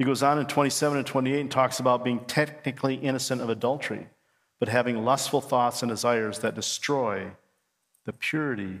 He 0.00 0.06
goes 0.06 0.22
on 0.22 0.38
in 0.38 0.46
27 0.46 0.96
and 0.96 1.06
28 1.06 1.40
and 1.40 1.50
talks 1.50 1.78
about 1.78 2.04
being 2.04 2.20
technically 2.20 2.94
innocent 2.94 3.42
of 3.42 3.50
adultery, 3.50 4.06
but 4.58 4.70
having 4.70 5.04
lustful 5.04 5.42
thoughts 5.42 5.82
and 5.82 5.90
desires 5.90 6.38
that 6.38 6.54
destroy 6.54 7.32
the 8.06 8.14
purity 8.14 8.78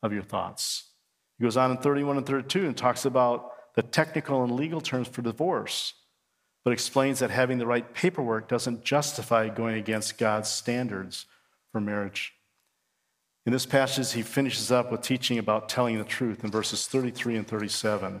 of 0.00 0.12
your 0.12 0.22
thoughts. 0.22 0.84
He 1.36 1.42
goes 1.42 1.56
on 1.56 1.72
in 1.72 1.78
31 1.78 2.18
and 2.18 2.24
32 2.24 2.66
and 2.66 2.76
talks 2.76 3.04
about 3.04 3.50
the 3.74 3.82
technical 3.82 4.44
and 4.44 4.54
legal 4.54 4.80
terms 4.80 5.08
for 5.08 5.22
divorce, 5.22 5.94
but 6.64 6.72
explains 6.72 7.18
that 7.18 7.32
having 7.32 7.58
the 7.58 7.66
right 7.66 7.92
paperwork 7.92 8.48
doesn't 8.48 8.84
justify 8.84 9.48
going 9.48 9.74
against 9.74 10.18
God's 10.18 10.48
standards 10.48 11.26
for 11.72 11.80
marriage. 11.80 12.32
In 13.44 13.50
this 13.50 13.66
passage, 13.66 14.12
he 14.12 14.22
finishes 14.22 14.70
up 14.70 14.92
with 14.92 15.02
teaching 15.02 15.36
about 15.36 15.68
telling 15.68 15.98
the 15.98 16.04
truth 16.04 16.44
in 16.44 16.50
verses 16.52 16.86
33 16.86 17.38
and 17.38 17.48
37. 17.48 18.20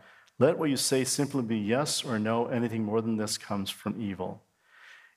Let 0.41 0.57
what 0.57 0.71
you 0.71 0.77
say 0.77 1.03
simply 1.03 1.43
be 1.43 1.59
yes 1.59 2.03
or 2.03 2.17
no. 2.17 2.47
Anything 2.47 2.83
more 2.83 2.99
than 2.99 3.15
this 3.15 3.37
comes 3.37 3.69
from 3.69 4.01
evil. 4.01 4.41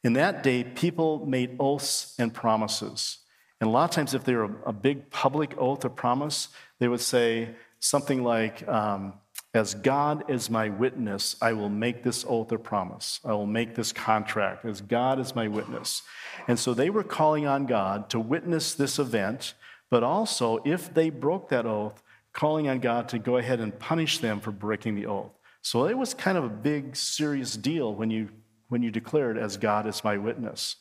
In 0.03 0.13
that 0.13 0.43
day, 0.43 0.65
people 0.65 1.25
made 1.25 1.57
oaths 1.59 2.15
and 2.19 2.35
promises. 2.35 3.21
And 3.59 3.69
a 3.69 3.73
lot 3.73 3.85
of 3.85 3.91
times, 3.91 4.13
if 4.13 4.25
they 4.25 4.35
were 4.35 4.51
a 4.67 4.73
big 4.75 5.09
public 5.09 5.57
oath 5.57 5.83
or 5.83 5.89
promise, 5.89 6.49
they 6.79 6.89
would 6.89 7.01
say 7.01 7.55
something 7.81 8.23
like, 8.23 8.69
um, 8.69 9.15
As 9.55 9.73
God 9.73 10.25
is 10.29 10.51
my 10.51 10.69
witness, 10.69 11.37
I 11.41 11.55
will 11.55 11.71
make 11.71 12.03
this 12.03 12.27
oath 12.29 12.53
or 12.53 12.59
promise. 12.59 13.21
I 13.25 13.33
will 13.33 13.47
make 13.47 13.77
this 13.77 13.93
contract. 13.93 14.67
As 14.67 14.83
God 14.83 15.19
is 15.19 15.35
my 15.35 15.49
witness. 15.49 16.03
And 16.47 16.59
so 16.59 16.75
they 16.75 16.91
were 16.91 17.03
calling 17.03 17.47
on 17.47 17.65
God 17.65 18.11
to 18.11 18.21
witness 18.21 18.75
this 18.75 18.99
event, 18.99 19.55
but 19.89 20.03
also, 20.03 20.59
if 20.67 20.93
they 20.93 21.09
broke 21.09 21.49
that 21.49 21.65
oath, 21.65 22.03
calling 22.35 22.68
on 22.68 22.81
God 22.81 23.09
to 23.11 23.18
go 23.18 23.38
ahead 23.38 23.61
and 23.61 23.79
punish 23.79 24.18
them 24.18 24.40
for 24.40 24.51
breaking 24.51 24.97
the 24.97 25.07
oath. 25.07 25.33
So 25.62 25.87
it 25.87 25.97
was 25.97 26.12
kind 26.12 26.37
of 26.37 26.44
a 26.44 26.51
big, 26.51 26.94
serious 26.94 27.57
deal 27.57 27.94
when 27.94 28.11
you, 28.11 28.29
when 28.68 28.83
you 28.83 28.90
declared, 28.90 29.38
as 29.38 29.57
God 29.57 29.87
is 29.87 30.05
my 30.05 30.18
witness. 30.18 30.77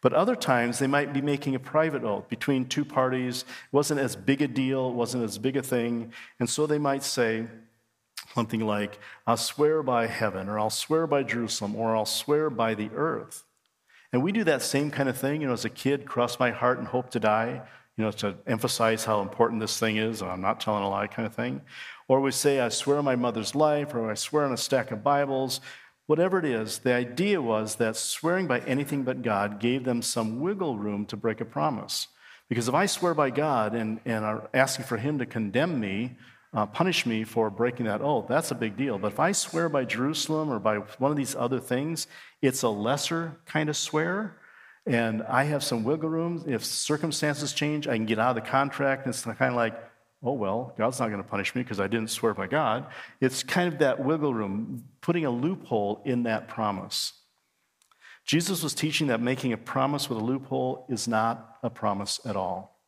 But 0.00 0.12
other 0.12 0.36
times, 0.36 0.78
they 0.78 0.86
might 0.86 1.12
be 1.12 1.22
making 1.22 1.54
a 1.54 1.58
private 1.58 2.04
oath 2.04 2.28
between 2.28 2.66
two 2.66 2.84
parties. 2.84 3.42
It 3.42 3.72
wasn't 3.72 4.00
as 4.00 4.14
big 4.14 4.42
a 4.42 4.46
deal, 4.46 4.90
it 4.90 4.94
wasn't 4.94 5.24
as 5.24 5.38
big 5.38 5.56
a 5.56 5.62
thing. 5.62 6.12
And 6.38 6.48
so 6.48 6.66
they 6.66 6.78
might 6.78 7.02
say 7.02 7.46
something 8.34 8.60
like, 8.60 8.98
I'll 9.26 9.36
swear 9.36 9.82
by 9.82 10.06
heaven, 10.06 10.48
or 10.48 10.60
I'll 10.60 10.70
swear 10.70 11.06
by 11.06 11.22
Jerusalem, 11.22 11.74
or 11.74 11.96
I'll 11.96 12.06
swear 12.06 12.50
by 12.50 12.74
the 12.74 12.90
earth. 12.94 13.42
And 14.12 14.22
we 14.22 14.30
do 14.30 14.44
that 14.44 14.62
same 14.62 14.90
kind 14.90 15.08
of 15.08 15.16
thing. 15.16 15.40
You 15.40 15.48
know, 15.48 15.54
as 15.54 15.64
a 15.64 15.70
kid, 15.70 16.04
cross 16.04 16.38
my 16.38 16.50
heart 16.50 16.78
and 16.78 16.86
hope 16.86 17.10
to 17.10 17.20
die 17.20 17.62
you 17.96 18.04
know, 18.04 18.10
to 18.10 18.34
emphasize 18.46 19.04
how 19.04 19.20
important 19.20 19.60
this 19.60 19.78
thing 19.78 19.96
is, 19.96 20.20
and 20.20 20.30
I'm 20.30 20.40
not 20.40 20.60
telling 20.60 20.82
a 20.82 20.88
lie 20.88 21.06
kind 21.06 21.26
of 21.26 21.34
thing. 21.34 21.60
Or 22.08 22.20
we 22.20 22.32
say, 22.32 22.60
I 22.60 22.68
swear 22.68 22.98
on 22.98 23.04
my 23.04 23.16
mother's 23.16 23.54
life, 23.54 23.94
or 23.94 24.10
I 24.10 24.14
swear 24.14 24.44
on 24.44 24.52
a 24.52 24.56
stack 24.56 24.90
of 24.90 25.04
Bibles. 25.04 25.60
Whatever 26.06 26.38
it 26.38 26.44
is, 26.44 26.78
the 26.78 26.92
idea 26.92 27.40
was 27.40 27.76
that 27.76 27.96
swearing 27.96 28.46
by 28.46 28.60
anything 28.60 29.04
but 29.04 29.22
God 29.22 29.60
gave 29.60 29.84
them 29.84 30.02
some 30.02 30.40
wiggle 30.40 30.76
room 30.76 31.06
to 31.06 31.16
break 31.16 31.40
a 31.40 31.44
promise. 31.44 32.08
Because 32.48 32.68
if 32.68 32.74
I 32.74 32.86
swear 32.86 33.14
by 33.14 33.30
God 33.30 33.74
and, 33.74 34.00
and 34.04 34.24
are 34.24 34.50
asking 34.52 34.84
for 34.84 34.98
Him 34.98 35.18
to 35.18 35.26
condemn 35.26 35.80
me, 35.80 36.16
uh, 36.52 36.66
punish 36.66 37.06
me 37.06 37.24
for 37.24 37.48
breaking 37.48 37.86
that 37.86 38.02
oath, 38.02 38.26
that's 38.28 38.50
a 38.50 38.56
big 38.56 38.76
deal. 38.76 38.98
But 38.98 39.12
if 39.12 39.20
I 39.20 39.32
swear 39.32 39.68
by 39.68 39.84
Jerusalem 39.84 40.52
or 40.52 40.58
by 40.58 40.76
one 40.76 41.10
of 41.10 41.16
these 41.16 41.34
other 41.34 41.58
things, 41.60 42.06
it's 42.42 42.62
a 42.62 42.68
lesser 42.68 43.40
kind 43.46 43.68
of 43.68 43.76
swear 43.76 44.36
And 44.86 45.22
I 45.22 45.44
have 45.44 45.64
some 45.64 45.82
wiggle 45.82 46.10
room. 46.10 46.44
If 46.46 46.64
circumstances 46.64 47.52
change, 47.52 47.88
I 47.88 47.96
can 47.96 48.06
get 48.06 48.18
out 48.18 48.36
of 48.36 48.44
the 48.44 48.50
contract. 48.50 49.06
And 49.06 49.14
it's 49.14 49.22
kind 49.22 49.40
of 49.40 49.54
like, 49.54 49.74
oh, 50.22 50.32
well, 50.32 50.74
God's 50.76 51.00
not 51.00 51.08
going 51.08 51.22
to 51.22 51.28
punish 51.28 51.54
me 51.54 51.62
because 51.62 51.80
I 51.80 51.86
didn't 51.86 52.10
swear 52.10 52.34
by 52.34 52.46
God. 52.46 52.86
It's 53.20 53.42
kind 53.42 53.72
of 53.72 53.78
that 53.80 54.04
wiggle 54.04 54.34
room, 54.34 54.84
putting 55.00 55.24
a 55.24 55.30
loophole 55.30 56.02
in 56.04 56.24
that 56.24 56.48
promise. 56.48 57.12
Jesus 58.26 58.62
was 58.62 58.74
teaching 58.74 59.08
that 59.08 59.20
making 59.20 59.52
a 59.52 59.58
promise 59.58 60.08
with 60.08 60.18
a 60.18 60.24
loophole 60.24 60.86
is 60.88 61.06
not 61.06 61.58
a 61.62 61.70
promise 61.70 62.20
at 62.24 62.36
all. 62.36 62.80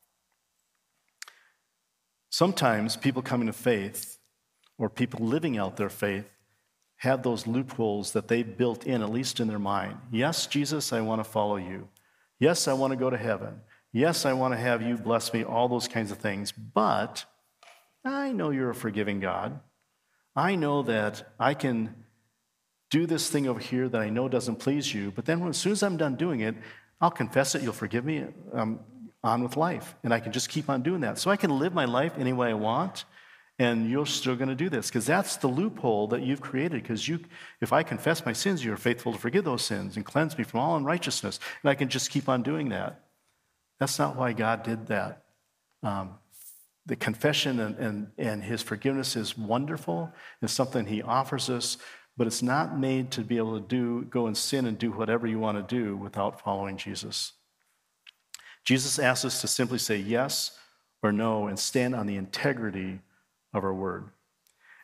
Sometimes 2.30 2.96
people 2.96 3.22
coming 3.22 3.46
to 3.46 3.52
faith 3.52 4.18
or 4.78 4.90
people 4.90 5.26
living 5.26 5.56
out 5.56 5.76
their 5.76 5.88
faith 5.88 6.26
have 6.96 7.22
those 7.22 7.46
loopholes 7.46 8.12
that 8.12 8.28
they 8.28 8.42
built 8.42 8.86
in, 8.86 9.02
at 9.02 9.10
least 9.10 9.40
in 9.40 9.48
their 9.48 9.58
mind. 9.58 9.98
Yes, 10.10 10.46
Jesus, 10.46 10.92
I 10.92 11.00
want 11.00 11.22
to 11.22 11.30
follow 11.30 11.56
you. 11.56 11.88
Yes, 12.38 12.68
I 12.68 12.72
want 12.72 12.92
to 12.92 12.96
go 12.96 13.10
to 13.10 13.16
heaven. 13.16 13.60
Yes, 13.92 14.26
I 14.26 14.32
want 14.32 14.54
to 14.54 14.58
have 14.58 14.82
you 14.82 14.96
bless 14.96 15.32
me, 15.32 15.44
all 15.44 15.68
those 15.68 15.88
kinds 15.88 16.10
of 16.10 16.18
things. 16.18 16.52
But 16.52 17.24
I 18.04 18.32
know 18.32 18.50
you're 18.50 18.70
a 18.70 18.74
forgiving 18.74 19.20
God. 19.20 19.60
I 20.34 20.54
know 20.54 20.82
that 20.82 21.32
I 21.38 21.54
can 21.54 21.94
do 22.90 23.06
this 23.06 23.30
thing 23.30 23.48
over 23.48 23.58
here 23.58 23.88
that 23.88 24.00
I 24.00 24.10
know 24.10 24.28
doesn't 24.28 24.56
please 24.56 24.94
you, 24.94 25.10
but 25.10 25.24
then 25.24 25.46
as 25.48 25.56
soon 25.56 25.72
as 25.72 25.82
I'm 25.82 25.96
done 25.96 26.14
doing 26.16 26.40
it, 26.40 26.54
I'll 27.00 27.10
confess 27.10 27.54
it, 27.54 27.62
you'll 27.62 27.72
forgive 27.72 28.04
me, 28.04 28.24
I'm 28.54 28.80
on 29.24 29.42
with 29.42 29.56
life. 29.56 29.94
And 30.02 30.14
I 30.14 30.20
can 30.20 30.32
just 30.32 30.48
keep 30.48 30.70
on 30.70 30.82
doing 30.82 31.00
that. 31.00 31.18
So 31.18 31.30
I 31.30 31.36
can 31.36 31.58
live 31.58 31.74
my 31.74 31.84
life 31.84 32.12
any 32.18 32.32
way 32.32 32.50
I 32.50 32.54
want 32.54 33.04
and 33.58 33.90
you're 33.90 34.06
still 34.06 34.36
going 34.36 34.48
to 34.48 34.54
do 34.54 34.68
this 34.68 34.88
because 34.88 35.06
that's 35.06 35.36
the 35.36 35.46
loophole 35.46 36.08
that 36.08 36.22
you've 36.22 36.40
created 36.40 36.82
because 36.82 37.08
you 37.08 37.20
if 37.60 37.72
i 37.72 37.82
confess 37.82 38.26
my 38.26 38.32
sins 38.32 38.64
you 38.64 38.72
are 38.72 38.76
faithful 38.76 39.12
to 39.12 39.18
forgive 39.18 39.44
those 39.44 39.62
sins 39.62 39.96
and 39.96 40.04
cleanse 40.04 40.36
me 40.36 40.44
from 40.44 40.60
all 40.60 40.76
unrighteousness 40.76 41.40
and 41.62 41.70
i 41.70 41.74
can 41.74 41.88
just 41.88 42.10
keep 42.10 42.28
on 42.28 42.42
doing 42.42 42.68
that. 42.70 43.02
That's 43.80 43.98
not 43.98 44.16
why 44.16 44.32
god 44.32 44.62
did 44.62 44.86
that. 44.88 45.22
Um, 45.82 46.18
the 46.86 46.96
confession 46.96 47.60
and, 47.60 47.76
and, 47.76 48.06
and 48.16 48.42
his 48.42 48.62
forgiveness 48.62 49.16
is 49.16 49.36
wonderful 49.36 50.12
it's 50.40 50.52
something 50.52 50.86
he 50.86 51.02
offers 51.02 51.50
us 51.50 51.78
but 52.16 52.26
it's 52.26 52.42
not 52.42 52.78
made 52.78 53.10
to 53.10 53.20
be 53.20 53.36
able 53.36 53.60
to 53.60 53.66
do 53.66 54.02
go 54.04 54.26
and 54.26 54.36
sin 54.36 54.66
and 54.66 54.78
do 54.78 54.90
whatever 54.90 55.26
you 55.26 55.38
want 55.38 55.56
to 55.56 55.74
do 55.74 55.96
without 55.96 56.40
following 56.40 56.76
jesus. 56.76 57.32
Jesus 58.64 58.98
asks 58.98 59.24
us 59.24 59.40
to 59.40 59.48
simply 59.48 59.78
say 59.78 59.96
yes 59.96 60.58
or 61.02 61.12
no 61.12 61.46
and 61.46 61.58
stand 61.58 61.94
on 61.94 62.06
the 62.06 62.16
integrity 62.16 63.00
of 63.56 63.64
our 63.64 63.74
word. 63.74 64.10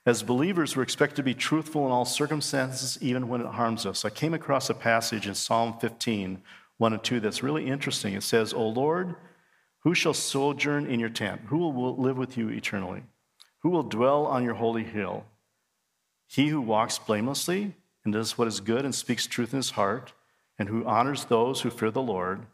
As 0.04 0.22
believers, 0.22 0.76
we're 0.76 0.82
expected 0.82 1.16
to 1.16 1.22
be 1.22 1.34
truthful 1.34 1.86
in 1.86 1.92
all 1.92 2.04
circumstances, 2.04 2.98
even 3.00 3.28
when 3.28 3.40
it 3.40 3.46
harms 3.46 3.86
us. 3.86 4.04
I 4.04 4.10
came 4.10 4.34
across 4.34 4.68
a 4.68 4.74
passage 4.74 5.28
in 5.28 5.34
Psalm 5.34 5.78
15, 5.78 6.42
1 6.78 6.92
and 6.92 7.04
2, 7.04 7.20
that's 7.20 7.42
really 7.42 7.68
interesting. 7.68 8.14
It 8.14 8.24
says, 8.24 8.52
O 8.52 8.66
Lord, 8.66 9.14
who 9.80 9.94
shall 9.94 10.14
sojourn 10.14 10.86
in 10.86 10.98
your 10.98 11.08
tent? 11.08 11.42
Who 11.46 11.58
will 11.58 11.96
live 11.96 12.16
with 12.16 12.36
you 12.36 12.48
eternally? 12.48 13.02
Who 13.60 13.70
will 13.70 13.84
dwell 13.84 14.26
on 14.26 14.42
your 14.42 14.54
holy 14.54 14.82
hill? 14.82 15.24
He 16.26 16.48
who 16.48 16.60
walks 16.60 16.98
blamelessly 16.98 17.74
and 18.04 18.12
does 18.12 18.36
what 18.36 18.48
is 18.48 18.58
good 18.58 18.84
and 18.84 18.94
speaks 18.94 19.26
truth 19.26 19.52
in 19.52 19.58
his 19.58 19.70
heart, 19.72 20.12
and 20.58 20.68
who 20.68 20.84
honors 20.84 21.26
those 21.26 21.60
who 21.60 21.70
fear 21.70 21.90
the 21.90 22.02
Lord, 22.02 22.46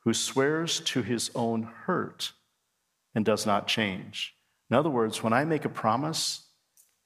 who 0.00 0.14
swears 0.14 0.80
to 0.80 1.02
his 1.02 1.30
own 1.34 1.64
hurt 1.64 2.32
and 3.14 3.24
does 3.24 3.44
not 3.44 3.66
change. 3.66 4.34
In 4.72 4.78
other 4.78 4.88
words, 4.88 5.22
when 5.22 5.34
I 5.34 5.44
make 5.44 5.66
a 5.66 5.68
promise, 5.68 6.46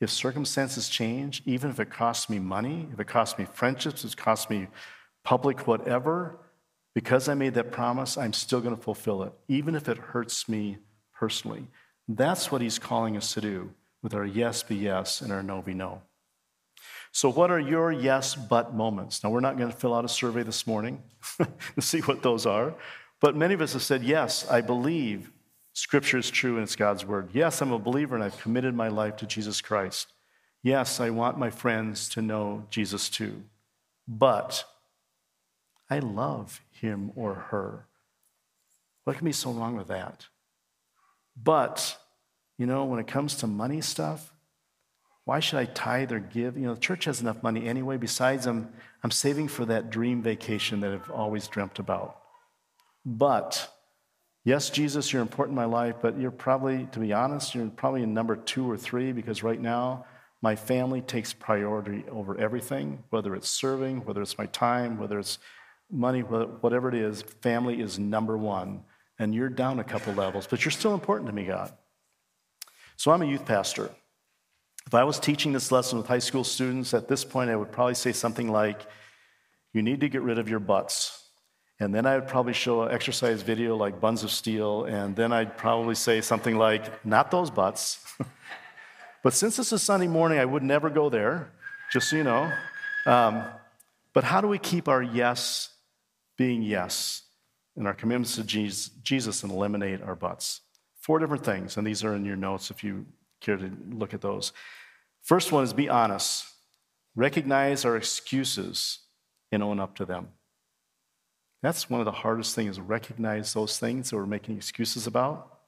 if 0.00 0.08
circumstances 0.08 0.88
change, 0.88 1.42
even 1.46 1.68
if 1.68 1.80
it 1.80 1.90
costs 1.90 2.30
me 2.30 2.38
money, 2.38 2.86
if 2.92 3.00
it 3.00 3.08
costs 3.08 3.40
me 3.40 3.44
friendships, 3.44 4.04
if 4.04 4.12
it 4.12 4.16
costs 4.16 4.48
me 4.48 4.68
public 5.24 5.66
whatever, 5.66 6.38
because 6.94 7.28
I 7.28 7.34
made 7.34 7.54
that 7.54 7.72
promise, 7.72 8.16
I'm 8.16 8.32
still 8.32 8.60
going 8.60 8.76
to 8.76 8.80
fulfill 8.80 9.24
it, 9.24 9.32
even 9.48 9.74
if 9.74 9.88
it 9.88 9.98
hurts 9.98 10.48
me 10.48 10.78
personally. 11.12 11.66
That's 12.06 12.52
what 12.52 12.60
he's 12.60 12.78
calling 12.78 13.16
us 13.16 13.34
to 13.34 13.40
do 13.40 13.72
with 14.00 14.14
our 14.14 14.24
yes 14.24 14.62
be 14.62 14.76
yes 14.76 15.20
and 15.20 15.32
our 15.32 15.42
no 15.42 15.60
be 15.60 15.74
no. 15.74 16.02
So, 17.10 17.28
what 17.28 17.50
are 17.50 17.58
your 17.58 17.90
yes 17.90 18.36
but 18.36 18.74
moments? 18.74 19.24
Now, 19.24 19.30
we're 19.30 19.40
not 19.40 19.58
going 19.58 19.72
to 19.72 19.76
fill 19.76 19.92
out 19.92 20.04
a 20.04 20.08
survey 20.08 20.44
this 20.44 20.68
morning 20.68 21.02
to 21.38 21.82
see 21.82 21.98
what 21.98 22.22
those 22.22 22.46
are, 22.46 22.76
but 23.20 23.34
many 23.34 23.54
of 23.54 23.60
us 23.60 23.72
have 23.72 23.82
said, 23.82 24.04
Yes, 24.04 24.48
I 24.48 24.60
believe 24.60 25.32
Scripture 25.76 26.16
is 26.16 26.30
true 26.30 26.54
and 26.54 26.62
it's 26.62 26.74
God's 26.74 27.04
word. 27.04 27.28
Yes, 27.34 27.60
I'm 27.60 27.70
a 27.70 27.78
believer 27.78 28.14
and 28.14 28.24
I've 28.24 28.40
committed 28.40 28.74
my 28.74 28.88
life 28.88 29.16
to 29.16 29.26
Jesus 29.26 29.60
Christ. 29.60 30.10
Yes, 30.62 31.00
I 31.00 31.10
want 31.10 31.38
my 31.38 31.50
friends 31.50 32.08
to 32.10 32.22
know 32.22 32.64
Jesus 32.70 33.10
too. 33.10 33.42
But 34.08 34.64
I 35.90 35.98
love 35.98 36.62
him 36.72 37.12
or 37.14 37.34
her. 37.34 37.84
What 39.04 39.18
can 39.18 39.26
be 39.26 39.32
so 39.32 39.50
wrong 39.50 39.76
with 39.76 39.88
that? 39.88 40.24
But, 41.40 41.98
you 42.56 42.64
know, 42.64 42.86
when 42.86 42.98
it 42.98 43.06
comes 43.06 43.34
to 43.36 43.46
money 43.46 43.82
stuff, 43.82 44.32
why 45.26 45.40
should 45.40 45.58
I 45.58 45.66
tithe 45.66 46.10
or 46.10 46.20
give? 46.20 46.56
You 46.56 46.68
know, 46.68 46.74
the 46.74 46.80
church 46.80 47.04
has 47.04 47.20
enough 47.20 47.42
money 47.42 47.68
anyway. 47.68 47.98
Besides, 47.98 48.46
I'm, 48.46 48.72
I'm 49.04 49.10
saving 49.10 49.48
for 49.48 49.66
that 49.66 49.90
dream 49.90 50.22
vacation 50.22 50.80
that 50.80 50.92
I've 50.92 51.10
always 51.10 51.48
dreamt 51.48 51.78
about. 51.78 52.22
But 53.04 53.70
Yes, 54.46 54.70
Jesus, 54.70 55.12
you're 55.12 55.22
important 55.22 55.58
in 55.58 55.68
my 55.68 55.76
life, 55.76 55.96
but 56.00 56.20
you're 56.20 56.30
probably, 56.30 56.86
to 56.92 57.00
be 57.00 57.12
honest, 57.12 57.52
you're 57.52 57.66
probably 57.66 58.04
in 58.04 58.14
number 58.14 58.36
two 58.36 58.70
or 58.70 58.76
three 58.76 59.10
because 59.10 59.42
right 59.42 59.60
now 59.60 60.06
my 60.40 60.54
family 60.54 61.00
takes 61.00 61.32
priority 61.32 62.04
over 62.12 62.38
everything, 62.38 63.02
whether 63.10 63.34
it's 63.34 63.50
serving, 63.50 64.04
whether 64.04 64.22
it's 64.22 64.38
my 64.38 64.46
time, 64.46 64.98
whether 64.98 65.18
it's 65.18 65.40
money, 65.90 66.20
whatever 66.20 66.88
it 66.88 66.94
is, 66.94 67.22
family 67.22 67.80
is 67.80 67.98
number 67.98 68.38
one. 68.38 68.84
And 69.18 69.34
you're 69.34 69.48
down 69.48 69.80
a 69.80 69.84
couple 69.84 70.12
levels, 70.12 70.46
but 70.46 70.64
you're 70.64 70.70
still 70.70 70.94
important 70.94 71.26
to 71.26 71.34
me, 71.34 71.46
God. 71.46 71.72
So 72.96 73.10
I'm 73.10 73.22
a 73.22 73.26
youth 73.26 73.46
pastor. 73.46 73.90
If 74.86 74.94
I 74.94 75.02
was 75.02 75.18
teaching 75.18 75.54
this 75.54 75.72
lesson 75.72 75.98
with 75.98 76.06
high 76.06 76.20
school 76.20 76.44
students 76.44 76.94
at 76.94 77.08
this 77.08 77.24
point, 77.24 77.50
I 77.50 77.56
would 77.56 77.72
probably 77.72 77.94
say 77.94 78.12
something 78.12 78.48
like, 78.52 78.86
You 79.72 79.82
need 79.82 80.02
to 80.02 80.08
get 80.08 80.22
rid 80.22 80.38
of 80.38 80.48
your 80.48 80.60
butts. 80.60 81.15
And 81.78 81.94
then 81.94 82.06
I 82.06 82.16
would 82.16 82.26
probably 82.26 82.54
show 82.54 82.82
an 82.82 82.92
exercise 82.92 83.42
video 83.42 83.76
like 83.76 84.00
Buns 84.00 84.24
of 84.24 84.30
Steel, 84.30 84.84
and 84.84 85.14
then 85.14 85.32
I'd 85.32 85.58
probably 85.58 85.94
say 85.94 86.22
something 86.22 86.56
like, 86.56 87.04
Not 87.04 87.30
those 87.30 87.50
butts. 87.50 88.02
but 89.22 89.34
since 89.34 89.56
this 89.56 89.72
is 89.72 89.82
Sunday 89.82 90.06
morning, 90.06 90.38
I 90.38 90.44
would 90.44 90.62
never 90.62 90.88
go 90.88 91.10
there, 91.10 91.52
just 91.92 92.08
so 92.08 92.16
you 92.16 92.24
know. 92.24 92.50
Um, 93.04 93.44
but 94.14 94.24
how 94.24 94.40
do 94.40 94.48
we 94.48 94.58
keep 94.58 94.88
our 94.88 95.02
yes 95.02 95.68
being 96.38 96.62
yes 96.62 97.22
and 97.76 97.86
our 97.86 97.92
commitments 97.92 98.36
to 98.36 98.44
Jesus 98.44 99.42
and 99.42 99.52
eliminate 99.52 100.00
our 100.00 100.16
butts? 100.16 100.62
Four 101.00 101.18
different 101.18 101.44
things, 101.44 101.76
and 101.76 101.86
these 101.86 102.02
are 102.02 102.14
in 102.14 102.24
your 102.24 102.36
notes 102.36 102.70
if 102.70 102.82
you 102.82 103.04
care 103.40 103.58
to 103.58 103.70
look 103.90 104.14
at 104.14 104.22
those. 104.22 104.52
First 105.22 105.52
one 105.52 105.62
is 105.62 105.74
be 105.74 105.90
honest, 105.90 106.46
recognize 107.14 107.84
our 107.84 107.96
excuses 107.96 109.00
and 109.52 109.62
own 109.62 109.78
up 109.78 109.94
to 109.96 110.06
them. 110.06 110.28
That's 111.62 111.90
one 111.90 112.00
of 112.00 112.04
the 112.04 112.12
hardest 112.12 112.54
things, 112.54 112.78
recognize 112.78 113.52
those 113.52 113.78
things 113.78 114.10
that 114.10 114.16
we're 114.16 114.26
making 114.26 114.56
excuses 114.56 115.06
about. 115.06 115.58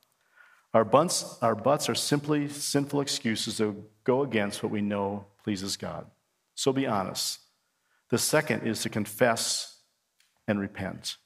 Our 0.74 0.84
butts, 0.84 1.38
our 1.40 1.54
butts 1.54 1.88
are 1.88 1.94
simply 1.94 2.48
sinful 2.48 3.00
excuses 3.00 3.58
that 3.58 3.74
go 4.04 4.22
against 4.22 4.62
what 4.62 4.70
we 4.70 4.82
know 4.82 5.26
pleases 5.42 5.76
God. 5.76 6.06
So 6.54 6.72
be 6.72 6.86
honest. 6.86 7.40
The 8.10 8.18
second 8.18 8.66
is 8.66 8.82
to 8.82 8.88
confess 8.88 9.78
and 10.46 10.60
repent. 10.60 11.16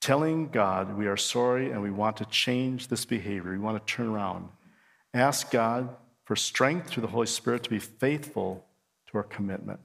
Telling 0.00 0.48
God 0.48 0.96
we 0.96 1.06
are 1.06 1.16
sorry 1.16 1.70
and 1.70 1.82
we 1.82 1.90
want 1.90 2.18
to 2.18 2.24
change 2.26 2.88
this 2.88 3.04
behavior, 3.04 3.52
we 3.52 3.58
want 3.58 3.84
to 3.84 3.92
turn 3.92 4.06
around. 4.06 4.48
Ask 5.14 5.50
God 5.50 5.88
for 6.24 6.36
strength 6.36 6.88
through 6.88 7.00
the 7.00 7.08
Holy 7.08 7.26
Spirit 7.26 7.64
to 7.64 7.70
be 7.70 7.78
faithful 7.78 8.66
to 9.10 9.18
our 9.18 9.24
commitment. 9.24 9.80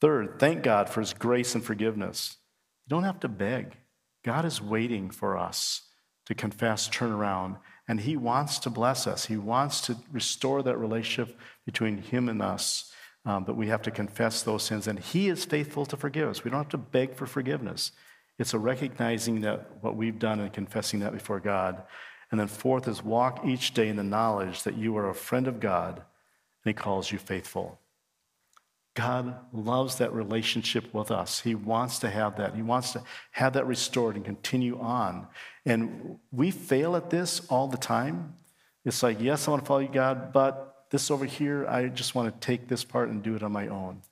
Third, 0.00 0.38
thank 0.38 0.62
God 0.62 0.88
for 0.88 1.00
his 1.00 1.14
grace 1.14 1.54
and 1.54 1.64
forgiveness. 1.64 2.36
You 2.84 2.90
don't 2.90 3.04
have 3.04 3.20
to 3.20 3.28
beg. 3.28 3.76
God 4.24 4.44
is 4.44 4.60
waiting 4.60 5.10
for 5.10 5.36
us 5.36 5.82
to 6.26 6.34
confess, 6.34 6.88
turn 6.88 7.12
around, 7.12 7.56
and 7.86 8.00
he 8.00 8.16
wants 8.16 8.58
to 8.60 8.70
bless 8.70 9.06
us. 9.06 9.26
He 9.26 9.36
wants 9.36 9.80
to 9.82 9.96
restore 10.10 10.62
that 10.62 10.78
relationship 10.78 11.38
between 11.66 11.98
him 11.98 12.28
and 12.28 12.40
us. 12.40 12.92
Um, 13.26 13.44
but 13.44 13.56
we 13.56 13.68
have 13.68 13.82
to 13.82 13.90
confess 13.90 14.42
those 14.42 14.62
sins, 14.62 14.86
and 14.86 14.98
he 14.98 15.28
is 15.28 15.44
faithful 15.44 15.86
to 15.86 15.96
forgive 15.96 16.28
us. 16.28 16.44
We 16.44 16.50
don't 16.50 16.60
have 16.60 16.68
to 16.70 16.78
beg 16.78 17.14
for 17.14 17.26
forgiveness. 17.26 17.92
It's 18.38 18.54
a 18.54 18.58
recognizing 18.58 19.42
that 19.42 19.82
what 19.82 19.96
we've 19.96 20.18
done 20.18 20.40
and 20.40 20.52
confessing 20.52 21.00
that 21.00 21.12
before 21.12 21.40
God. 21.40 21.82
And 22.30 22.40
then 22.40 22.48
fourth 22.48 22.88
is 22.88 23.02
walk 23.02 23.42
each 23.46 23.74
day 23.74 23.88
in 23.88 23.96
the 23.96 24.02
knowledge 24.02 24.64
that 24.64 24.76
you 24.76 24.96
are 24.96 25.08
a 25.08 25.14
friend 25.14 25.46
of 25.46 25.60
God 25.60 25.98
and 25.98 26.70
he 26.70 26.72
calls 26.72 27.12
you 27.12 27.18
faithful. 27.18 27.78
God 28.94 29.36
loves 29.52 29.96
that 29.96 30.12
relationship 30.12 30.94
with 30.94 31.10
us. 31.10 31.40
He 31.40 31.54
wants 31.54 31.98
to 32.00 32.10
have 32.10 32.36
that. 32.36 32.54
He 32.54 32.62
wants 32.62 32.92
to 32.92 33.02
have 33.32 33.54
that 33.54 33.66
restored 33.66 34.14
and 34.14 34.24
continue 34.24 34.78
on. 34.78 35.26
And 35.66 36.18
we 36.30 36.52
fail 36.52 36.94
at 36.94 37.10
this 37.10 37.44
all 37.48 37.66
the 37.66 37.76
time. 37.76 38.36
It's 38.84 39.02
like, 39.02 39.20
yes, 39.20 39.48
I 39.48 39.50
want 39.50 39.64
to 39.64 39.66
follow 39.66 39.80
you, 39.80 39.88
God, 39.88 40.32
but 40.32 40.86
this 40.90 41.10
over 41.10 41.24
here, 41.24 41.66
I 41.66 41.88
just 41.88 42.14
want 42.14 42.32
to 42.32 42.46
take 42.46 42.68
this 42.68 42.84
part 42.84 43.08
and 43.08 43.22
do 43.22 43.34
it 43.34 43.42
on 43.42 43.50
my 43.50 43.66
own. 43.66 44.02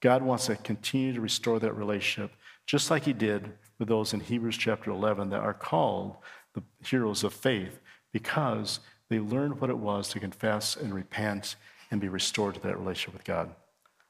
God 0.00 0.22
wants 0.22 0.46
to 0.46 0.56
continue 0.56 1.12
to 1.12 1.20
restore 1.20 1.58
that 1.58 1.74
relationship, 1.74 2.32
just 2.64 2.90
like 2.90 3.04
he 3.04 3.12
did 3.12 3.52
with 3.78 3.88
those 3.88 4.14
in 4.14 4.20
Hebrews 4.20 4.56
chapter 4.56 4.90
11 4.90 5.30
that 5.30 5.40
are 5.40 5.52
called 5.52 6.16
the 6.54 6.62
heroes 6.86 7.24
of 7.24 7.34
faith 7.34 7.78
because 8.12 8.80
they 9.10 9.18
learned 9.18 9.60
what 9.60 9.68
it 9.68 9.76
was 9.76 10.08
to 10.10 10.20
confess 10.20 10.76
and 10.76 10.94
repent 10.94 11.56
and 11.90 12.00
be 12.00 12.08
restored 12.08 12.54
to 12.54 12.60
that 12.60 12.78
relationship 12.78 13.12
with 13.12 13.24
God. 13.24 13.50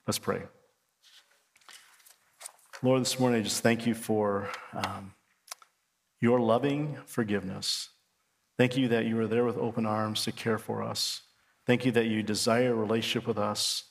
Let's 0.06 0.18
pray. 0.18 0.42
Lord, 2.82 3.02
this 3.02 3.20
morning 3.20 3.40
I 3.40 3.44
just 3.44 3.62
thank 3.62 3.86
you 3.86 3.94
for 3.94 4.48
um, 4.72 5.12
your 6.20 6.40
loving 6.40 6.96
forgiveness. 7.06 7.90
Thank 8.56 8.76
you 8.76 8.88
that 8.88 9.06
you 9.06 9.18
are 9.20 9.26
there 9.26 9.44
with 9.44 9.58
open 9.58 9.86
arms 9.86 10.24
to 10.24 10.32
care 10.32 10.58
for 10.58 10.82
us. 10.82 11.22
Thank 11.66 11.84
you 11.84 11.92
that 11.92 12.06
you 12.06 12.22
desire 12.22 12.72
a 12.72 12.74
relationship 12.74 13.26
with 13.26 13.38
us. 13.38 13.84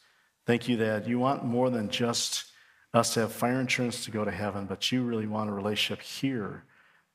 Thank 0.45 0.67
you 0.67 0.77
that 0.77 1.07
you 1.07 1.19
want 1.19 1.45
more 1.45 1.69
than 1.69 1.89
just 1.89 2.45
us 2.93 3.13
to 3.13 3.21
have 3.21 3.31
fire 3.31 3.59
insurance 3.59 4.03
to 4.05 4.11
go 4.11 4.25
to 4.25 4.31
heaven, 4.31 4.65
but 4.65 4.91
you 4.91 5.03
really 5.03 5.27
want 5.27 5.49
a 5.49 5.53
relationship 5.53 6.03
here 6.03 6.63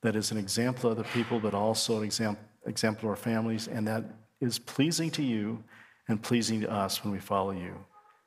that 0.01 0.15
is 0.15 0.31
an 0.31 0.37
example 0.37 0.89
of 0.89 0.97
the 0.97 1.03
people, 1.03 1.39
but 1.39 1.53
also 1.53 1.97
an 1.97 2.03
example, 2.03 2.43
example 2.65 3.05
of 3.05 3.09
our 3.11 3.15
families, 3.15 3.67
and 3.67 3.87
that 3.87 4.05
is 4.39 4.59
pleasing 4.59 5.11
to 5.11 5.23
you 5.23 5.63
and 6.07 6.21
pleasing 6.21 6.61
to 6.61 6.71
us 6.71 7.03
when 7.03 7.11
we 7.11 7.19
follow 7.19 7.51
you. 7.51 7.75